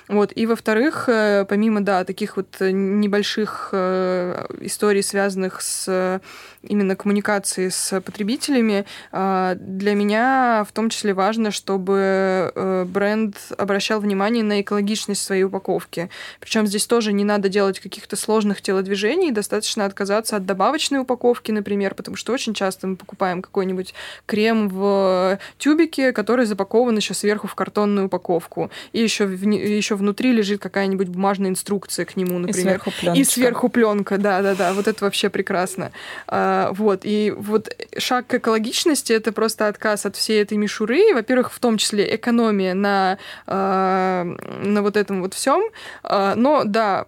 Вот, 0.07 0.31
и 0.35 0.45
во-вторых, 0.45 1.05
э, 1.07 1.45
помимо, 1.47 1.81
да, 1.81 2.03
таких 2.03 2.37
вот 2.37 2.57
небольших 2.59 3.69
э, 3.71 4.45
историй, 4.61 5.03
связанных 5.03 5.61
с 5.61 6.21
именно 6.63 6.95
коммуникацией 6.95 7.71
с 7.71 8.01
потребителями, 8.01 8.85
для 9.11 9.93
меня 9.93 10.65
в 10.67 10.73
том 10.73 10.89
числе 10.89 11.13
важно, 11.13 11.51
чтобы 11.51 12.51
бренд 12.87 13.37
обращал 13.57 14.01
внимание 14.01 14.43
на 14.43 14.59
экологичность 14.61 15.23
своей 15.23 15.43
упаковки. 15.43 16.09
Причем 16.41 16.67
здесь 16.67 16.85
тоже 16.85 17.13
не 17.13 17.23
надо 17.23 17.47
делать 17.47 17.79
каких-то 17.79 18.15
сложных 18.15 18.61
телодвижений, 18.61 19.31
достаточно 19.31 19.85
отказаться 19.85 20.35
от 20.35 20.45
добавочной 20.57 20.99
упаковки, 20.99 21.51
например, 21.51 21.93
потому 21.93 22.17
что 22.17 22.33
очень 22.33 22.55
часто 22.55 22.87
мы 22.87 22.95
покупаем 22.95 23.43
какой-нибудь 23.43 23.93
крем 24.25 24.69
в 24.69 25.37
тюбике, 25.59 26.11
который 26.11 26.45
запакован 26.45 26.97
еще 26.97 27.13
сверху 27.13 27.47
в 27.47 27.53
картонную 27.53 28.07
упаковку. 28.07 28.71
И 28.91 28.99
еще, 29.01 29.25
в, 29.25 29.43
еще 29.43 29.95
внутри 29.95 30.31
лежит 30.31 30.59
какая-нибудь 30.59 31.09
бумажная 31.09 31.51
инструкция 31.51 32.05
к 32.05 32.17
нему, 32.17 32.39
например. 32.39 32.57
И 32.57 32.61
сверху 32.63 32.91
пленка. 32.99 33.19
И 33.19 33.23
сверху 33.23 33.69
пленка, 33.69 34.17
да-да-да. 34.17 34.73
Вот 34.73 34.87
это 34.87 35.05
вообще 35.05 35.29
прекрасно. 35.29 35.91
А, 36.27 36.71
вот. 36.73 37.01
И 37.03 37.31
вот 37.37 37.69
шаг 37.99 38.25
к 38.25 38.33
экологичности— 38.33 39.13
это 39.13 39.31
просто 39.31 39.67
отказ 39.67 40.07
от 40.07 40.15
всей 40.15 40.41
этой 40.41 40.57
мишуры. 40.57 41.13
Во-первых, 41.13 41.53
в 41.53 41.59
том 41.59 41.77
числе 41.77 42.15
экономия 42.15 42.73
на, 42.73 43.19
а, 43.45 44.23
на 44.23 44.81
вот 44.81 44.97
этом 44.97 45.21
вот 45.21 45.35
всем. 45.35 45.61
А, 46.01 46.33
но 46.33 46.63
да, 46.63 47.05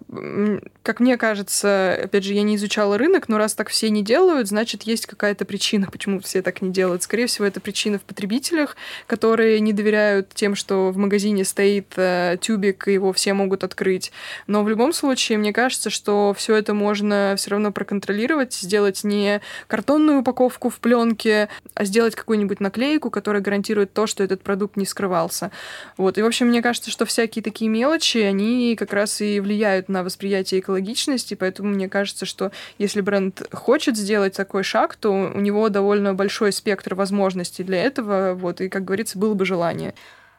как 0.82 1.00
мне 1.00 1.16
кажется, 1.16 1.98
опять 2.04 2.24
же, 2.24 2.34
я 2.34 2.42
не 2.42 2.54
изучала 2.56 2.96
рынок, 2.96 3.28
но 3.28 3.39
раз 3.40 3.54
так 3.54 3.68
все 3.68 3.90
не 3.90 4.02
делают, 4.02 4.48
значит, 4.48 4.84
есть 4.84 5.06
какая-то 5.06 5.44
причина, 5.44 5.88
почему 5.90 6.20
все 6.20 6.42
так 6.42 6.62
не 6.62 6.70
делают. 6.70 7.02
Скорее 7.02 7.26
всего, 7.26 7.46
это 7.46 7.60
причина 7.60 7.98
в 7.98 8.02
потребителях, 8.02 8.76
которые 9.06 9.58
не 9.60 9.72
доверяют 9.72 10.30
тем, 10.34 10.54
что 10.54 10.90
в 10.90 10.96
магазине 10.96 11.44
стоит 11.44 11.92
э, 11.96 12.36
тюбик, 12.40 12.86
и 12.86 12.92
его 12.92 13.12
все 13.12 13.34
могут 13.34 13.64
открыть. 13.64 14.12
Но 14.46 14.62
в 14.62 14.68
любом 14.68 14.92
случае, 14.92 15.38
мне 15.38 15.52
кажется, 15.52 15.90
что 15.90 16.34
все 16.36 16.54
это 16.56 16.74
можно 16.74 17.34
все 17.36 17.50
равно 17.50 17.72
проконтролировать, 17.72 18.54
сделать 18.54 19.04
не 19.04 19.40
картонную 19.66 20.20
упаковку 20.20 20.68
в 20.68 20.78
пленке, 20.78 21.48
а 21.74 21.84
сделать 21.84 22.14
какую-нибудь 22.14 22.60
наклейку, 22.60 23.10
которая 23.10 23.42
гарантирует 23.42 23.92
то, 23.92 24.06
что 24.06 24.22
этот 24.22 24.42
продукт 24.42 24.76
не 24.76 24.86
скрывался. 24.86 25.50
Вот. 25.96 26.18
И, 26.18 26.22
в 26.22 26.26
общем, 26.26 26.48
мне 26.48 26.62
кажется, 26.62 26.90
что 26.90 27.04
всякие 27.04 27.42
такие 27.42 27.70
мелочи, 27.70 28.18
они 28.18 28.76
как 28.76 28.92
раз 28.92 29.20
и 29.20 29.40
влияют 29.40 29.88
на 29.88 30.02
восприятие 30.04 30.60
экологичности, 30.60 31.34
поэтому 31.34 31.70
мне 31.70 31.88
кажется, 31.88 32.26
что 32.26 32.52
если 32.78 33.00
бренд 33.00 33.29
хочет 33.52 33.96
сделать 33.96 34.36
такой 34.36 34.62
шаг, 34.62 34.96
то 34.96 35.10
у 35.10 35.40
него 35.40 35.68
довольно 35.68 36.14
большой 36.14 36.52
спектр 36.52 36.94
возможностей 36.94 37.64
для 37.64 37.82
этого, 37.82 38.34
вот, 38.34 38.60
и, 38.60 38.68
как 38.68 38.84
говорится, 38.84 39.18
было 39.18 39.34
бы 39.34 39.44
желание. 39.44 39.94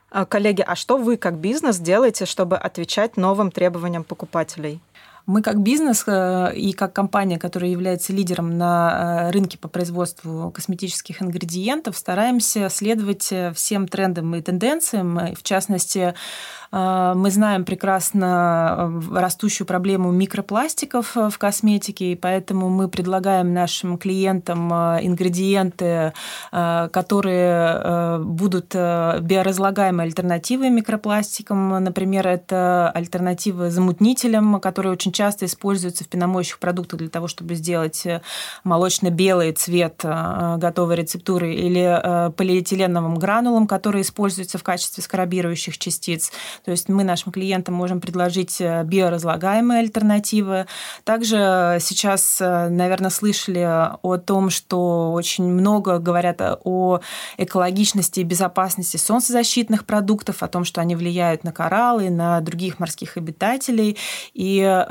А, 0.09 0.25
коллеги, 0.25 0.63
а 0.65 0.75
что 0.75 0.97
вы 0.97 1.17
как 1.17 1.35
бизнес 1.35 1.79
делаете, 1.79 2.25
чтобы 2.25 2.57
отвечать 2.57 3.17
новым 3.17 3.49
требованиям 3.49 4.03
покупателей? 4.03 4.81
Мы 5.25 5.41
как 5.41 5.61
бизнес 5.61 6.03
э, 6.07 6.53
и 6.55 6.73
как 6.73 6.93
компания, 6.93 7.37
которая 7.37 7.69
является 7.69 8.11
лидером 8.13 8.57
на 8.57 9.27
э, 9.27 9.31
рынке 9.31 9.57
по 9.57 9.67
производству 9.67 10.51
косметических 10.51 11.21
ингредиентов, 11.21 11.97
стараемся 11.97 12.69
следовать 12.69 13.31
э, 13.31 13.53
всем 13.53 13.87
трендам 13.87 14.35
и 14.35 14.41
тенденциям. 14.41 15.35
В 15.35 15.43
частности, 15.43 16.13
мы 16.73 17.29
знаем 17.31 17.65
прекрасно 17.65 19.01
растущую 19.13 19.67
проблему 19.67 20.09
микропластиков 20.11 21.15
в 21.15 21.37
косметике, 21.37 22.13
и 22.13 22.15
поэтому 22.15 22.69
мы 22.69 22.87
предлагаем 22.87 23.53
нашим 23.53 23.97
клиентам 23.97 24.71
ингредиенты, 24.71 26.13
которые 26.49 28.19
будут 28.19 28.73
биоразлагаемой 28.73 30.05
альтернативой 30.05 30.69
микропластикам. 30.69 31.83
Например, 31.83 32.25
это 32.25 32.89
альтернативы 32.89 33.69
замутнителям, 33.69 34.61
которые 34.61 34.93
очень 34.93 35.10
часто 35.11 35.45
используются 35.45 36.03
в 36.03 36.07
пеномоющих 36.07 36.59
продуктах 36.59 36.99
для 36.99 37.09
того, 37.09 37.27
чтобы 37.27 37.55
сделать 37.55 38.05
э, 38.05 38.21
молочно-белый 38.63 39.51
цвет 39.53 40.01
э, 40.03 40.57
готовой 40.57 40.95
рецептуры 40.95 41.53
или 41.53 41.81
э, 41.81 42.31
полиэтиленовым 42.31 43.15
гранулом, 43.15 43.67
который 43.67 44.01
используется 44.01 44.57
в 44.57 44.63
качестве 44.63 45.03
скрабирующих 45.03 45.77
частиц. 45.77 46.31
То 46.65 46.71
есть 46.71 46.89
мы 46.89 47.03
нашим 47.03 47.31
клиентам 47.31 47.75
можем 47.75 48.01
предложить 48.01 48.59
биоразлагаемые 48.59 49.79
альтернативы. 49.79 50.67
Также 51.03 51.77
сейчас, 51.81 52.39
наверное, 52.39 53.09
слышали 53.09 53.59
о 54.01 54.17
том, 54.17 54.49
что 54.49 55.11
очень 55.13 55.45
много 55.45 55.99
говорят 55.99 56.41
о 56.41 57.01
экологичности 57.37 58.21
и 58.21 58.23
безопасности 58.23 58.97
солнцезащитных 58.97 59.85
продуктов, 59.85 60.43
о 60.43 60.47
том, 60.47 60.65
что 60.65 60.81
они 60.81 60.95
влияют 60.95 61.43
на 61.43 61.51
кораллы, 61.51 62.09
на 62.09 62.41
других 62.41 62.79
морских 62.79 63.17
обитателей. 63.17 63.97
И 64.33 64.61
Э, 64.61 64.83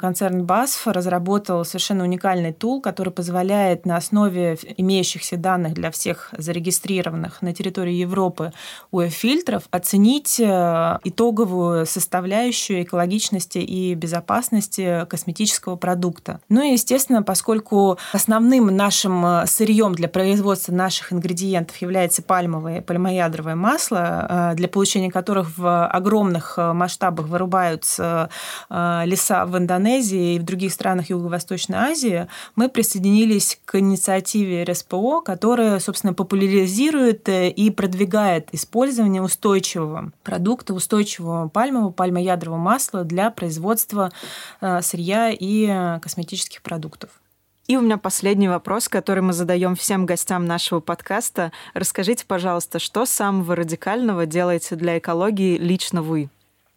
концерн 0.00 0.42
BASF 0.42 0.92
разработал 0.92 1.64
совершенно 1.64 2.04
уникальный 2.04 2.52
тул, 2.52 2.80
который 2.80 3.12
позволяет 3.12 3.86
на 3.86 3.96
основе 3.96 4.58
имеющихся 4.76 5.36
данных 5.36 5.74
для 5.74 5.90
всех 5.90 6.30
зарегистрированных 6.36 7.42
на 7.42 7.52
территории 7.54 7.94
Европы 7.94 8.52
УЭ-фильтров 8.90 9.64
оценить 9.70 10.40
э, 10.40 10.98
итоговую 11.04 11.86
составляющую 11.86 12.82
экологичности 12.82 13.58
и 13.58 13.94
безопасности 13.94 15.06
косметического 15.08 15.76
продукта. 15.76 16.40
Ну 16.48 16.62
и, 16.62 16.72
естественно, 16.72 17.22
поскольку 17.22 17.98
основным 18.12 18.66
нашим 18.66 19.24
э, 19.24 19.46
сырьем 19.46 19.94
для 19.94 20.08
производства 20.08 20.72
наших 20.72 21.12
ингредиентов 21.12 21.76
является 21.78 22.22
пальмовое 22.22 22.82
пальмоядровое 22.82 23.54
масло, 23.54 24.52
для 24.54 24.68
получения 24.68 25.10
которых 25.10 25.56
в 25.56 25.86
огромных 25.86 26.56
масштабах 26.56 27.26
вырубаются 27.26 28.28
леса 28.70 29.46
в 29.54 29.58
Индонезии 29.58 30.34
и 30.34 30.38
в 30.38 30.42
других 30.42 30.72
странах 30.72 31.10
Юго-Восточной 31.10 31.78
Азии, 31.78 32.26
мы 32.56 32.68
присоединились 32.68 33.58
к 33.64 33.78
инициативе 33.78 34.64
РСПО, 34.64 35.20
которая, 35.20 35.78
собственно, 35.78 36.12
популяризирует 36.12 37.28
э, 37.28 37.48
и 37.50 37.70
продвигает 37.70 38.48
использование 38.52 39.22
устойчивого 39.22 40.12
продукта, 40.24 40.74
устойчивого 40.74 41.48
пальмового, 41.48 41.90
пальмоядрового 41.90 42.58
масла 42.58 43.04
для 43.04 43.30
производства 43.30 44.10
э, 44.60 44.82
сырья 44.82 45.30
и 45.30 45.66
э, 45.68 46.00
косметических 46.00 46.60
продуктов. 46.60 47.10
И 47.66 47.76
у 47.76 47.80
меня 47.80 47.96
последний 47.96 48.48
вопрос, 48.48 48.88
который 48.88 49.22
мы 49.22 49.32
задаем 49.32 49.74
всем 49.76 50.04
гостям 50.04 50.44
нашего 50.44 50.80
подкаста. 50.80 51.52
Расскажите, 51.72 52.26
пожалуйста, 52.26 52.78
что 52.78 53.06
самого 53.06 53.56
радикального 53.56 54.26
делаете 54.26 54.76
для 54.76 54.98
экологии 54.98 55.56
лично 55.56 56.02
вы? 56.02 56.28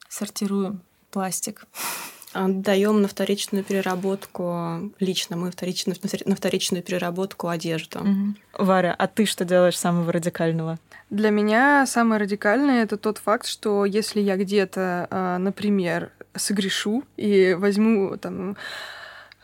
Сортируем 0.07 0.82
пластик. 1.11 1.65
Даем 2.34 3.01
на 3.01 3.07
вторичную 3.07 3.63
переработку, 3.63 4.91
лично 4.99 5.38
мы 5.38 5.49
вторично, 5.49 5.93
на 6.25 6.36
вторичную 6.36 6.84
переработку 6.84 7.47
одежду. 7.47 7.99
Угу. 7.99 8.65
Варя, 8.65 8.93
а 8.97 9.07
ты 9.07 9.25
что 9.25 9.45
делаешь 9.45 9.78
самого 9.78 10.11
радикального? 10.11 10.78
Для 11.09 11.30
меня 11.30 11.86
самое 11.88 12.21
радикальное 12.21 12.84
это 12.84 12.97
тот 12.97 13.17
факт, 13.19 13.47
что 13.47 13.86
если 13.86 14.19
я 14.19 14.36
где-то, 14.36 15.07
а, 15.09 15.38
например, 15.38 16.11
согрешу 16.36 17.03
и 17.15 17.55
возьму 17.57 18.17
там 18.17 18.57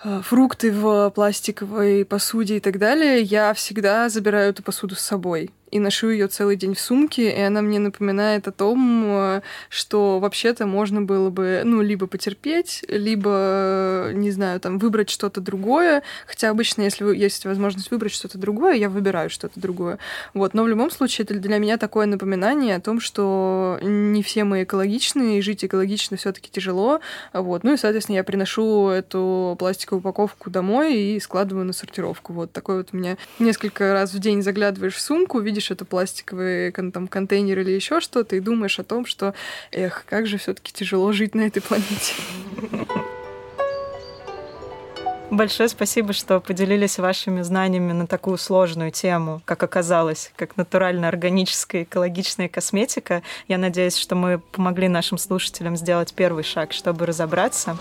а, 0.03 0.21
фрукты 0.21 0.71
в 0.71 1.09
пластиковой 1.11 2.03
посуде 2.03 2.57
и 2.57 2.59
так 2.59 2.79
далее, 2.79 3.21
я 3.21 3.53
всегда 3.53 4.09
забираю 4.09 4.49
эту 4.49 4.61
посуду 4.61 4.95
с 4.95 4.99
собой 4.99 5.51
и 5.73 5.79
ношу 5.79 6.09
ее 6.09 6.27
целый 6.27 6.55
день 6.55 6.75
в 6.75 6.79
сумке, 6.79 7.31
и 7.31 7.41
она 7.41 7.63
мне 7.63 7.79
напоминает 7.79 8.47
о 8.47 8.51
том, 8.51 9.03
э, 9.05 9.41
что 9.69 10.19
вообще-то 10.19 10.67
можно 10.67 11.01
было 11.01 11.31
бы, 11.31 11.63
ну, 11.65 11.81
либо 11.81 12.05
потерпеть, 12.05 12.85
либо, 12.87 14.11
не 14.13 14.29
знаю, 14.29 14.59
там, 14.59 14.77
выбрать 14.77 15.09
что-то 15.09 15.41
другое, 15.41 16.03
хотя 16.27 16.51
обычно, 16.51 16.83
если 16.83 17.03
есть 17.15 17.45
возможность 17.45 17.89
выбрать 17.89 18.13
что-то 18.13 18.37
другое, 18.37 18.75
я 18.75 18.87
выбираю 18.87 19.31
что-то 19.31 19.59
другое. 19.59 19.97
Вот, 20.35 20.53
но 20.53 20.61
в 20.63 20.67
любом 20.67 20.91
случае 20.91 21.23
это 21.25 21.33
для 21.39 21.57
меня 21.57 21.77
такое 21.77 22.05
напоминание 22.05 22.75
о 22.75 22.79
том, 22.79 22.99
что 22.99 23.79
не 23.81 24.21
все 24.21 24.43
мы 24.43 24.63
экологичны, 24.63 25.39
и 25.39 25.41
жить 25.41 25.65
экологично 25.65 26.17
все 26.17 26.31
таки 26.33 26.51
тяжело, 26.51 26.99
вот, 27.33 27.63
ну 27.63 27.73
и, 27.73 27.77
соответственно, 27.77 28.17
я 28.17 28.23
приношу 28.23 28.89
эту 28.89 29.55
пластиковую 29.57 30.01
упаковку 30.01 30.51
домой 30.51 30.93
и 30.93 31.19
складываю 31.19 31.65
на 31.65 31.73
сортировку. 31.73 32.31
Вот 32.33 32.51
такой 32.51 32.77
вот 32.77 32.89
у 32.93 32.97
меня 32.97 33.17
несколько 33.39 33.93
раз 33.93 34.13
в 34.13 34.19
день 34.19 34.43
заглядываешь 34.43 34.93
в 34.93 35.01
сумку, 35.01 35.39
видишь 35.39 35.62
видишь 35.63 35.71
это 35.71 35.85
пластиковый 35.85 36.71
там, 36.71 37.07
контейнер 37.07 37.59
или 37.59 37.71
еще 37.71 38.01
что-то, 38.01 38.35
и 38.35 38.39
думаешь 38.39 38.79
о 38.79 38.83
том, 38.83 39.05
что, 39.05 39.33
эх, 39.71 40.03
как 40.07 40.27
же 40.27 40.37
все-таки 40.37 40.73
тяжело 40.73 41.11
жить 41.13 41.35
на 41.35 41.41
этой 41.41 41.61
планете. 41.61 42.13
Большое 45.33 45.67
спасибо, 45.67 46.13
что 46.13 46.39
поделились 46.39 46.99
вашими 46.99 47.41
знаниями 47.41 47.91
на 47.91 48.05
такую 48.05 48.37
сложную 48.37 48.91
тему, 48.91 49.41
как 49.45 49.63
оказалось, 49.63 50.31
как 50.35 50.57
натурально-органическая 50.57 51.83
экологичная 51.83 52.47
косметика. 52.47 53.23
Я 53.47 53.57
надеюсь, 53.57 53.97
что 53.97 54.13
мы 54.13 54.37
помогли 54.37 54.87
нашим 54.87 55.17
слушателям 55.17 55.75
сделать 55.75 56.13
первый 56.13 56.43
шаг, 56.43 56.71
чтобы 56.71 57.07
разобраться. 57.07 57.77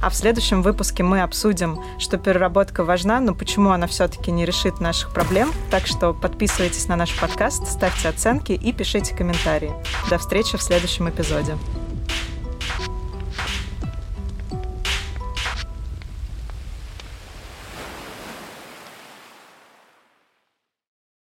А 0.00 0.10
в 0.10 0.14
следующем 0.14 0.62
выпуске 0.62 1.02
мы 1.02 1.22
обсудим, 1.22 1.82
что 1.98 2.18
переработка 2.18 2.84
важна, 2.84 3.18
но 3.18 3.34
почему 3.34 3.70
она 3.70 3.88
все-таки 3.88 4.30
не 4.30 4.44
решит 4.44 4.78
наших 4.78 5.12
проблем. 5.12 5.50
Так 5.72 5.88
что 5.88 6.14
подписывайтесь 6.14 6.86
на 6.86 6.94
наш 6.94 7.18
подкаст, 7.18 7.66
ставьте 7.66 8.10
оценки 8.10 8.52
и 8.52 8.72
пишите 8.72 9.12
комментарии. 9.12 9.72
До 10.08 10.18
встречи 10.18 10.56
в 10.56 10.62
следующем 10.62 11.10
эпизоде. 11.10 11.56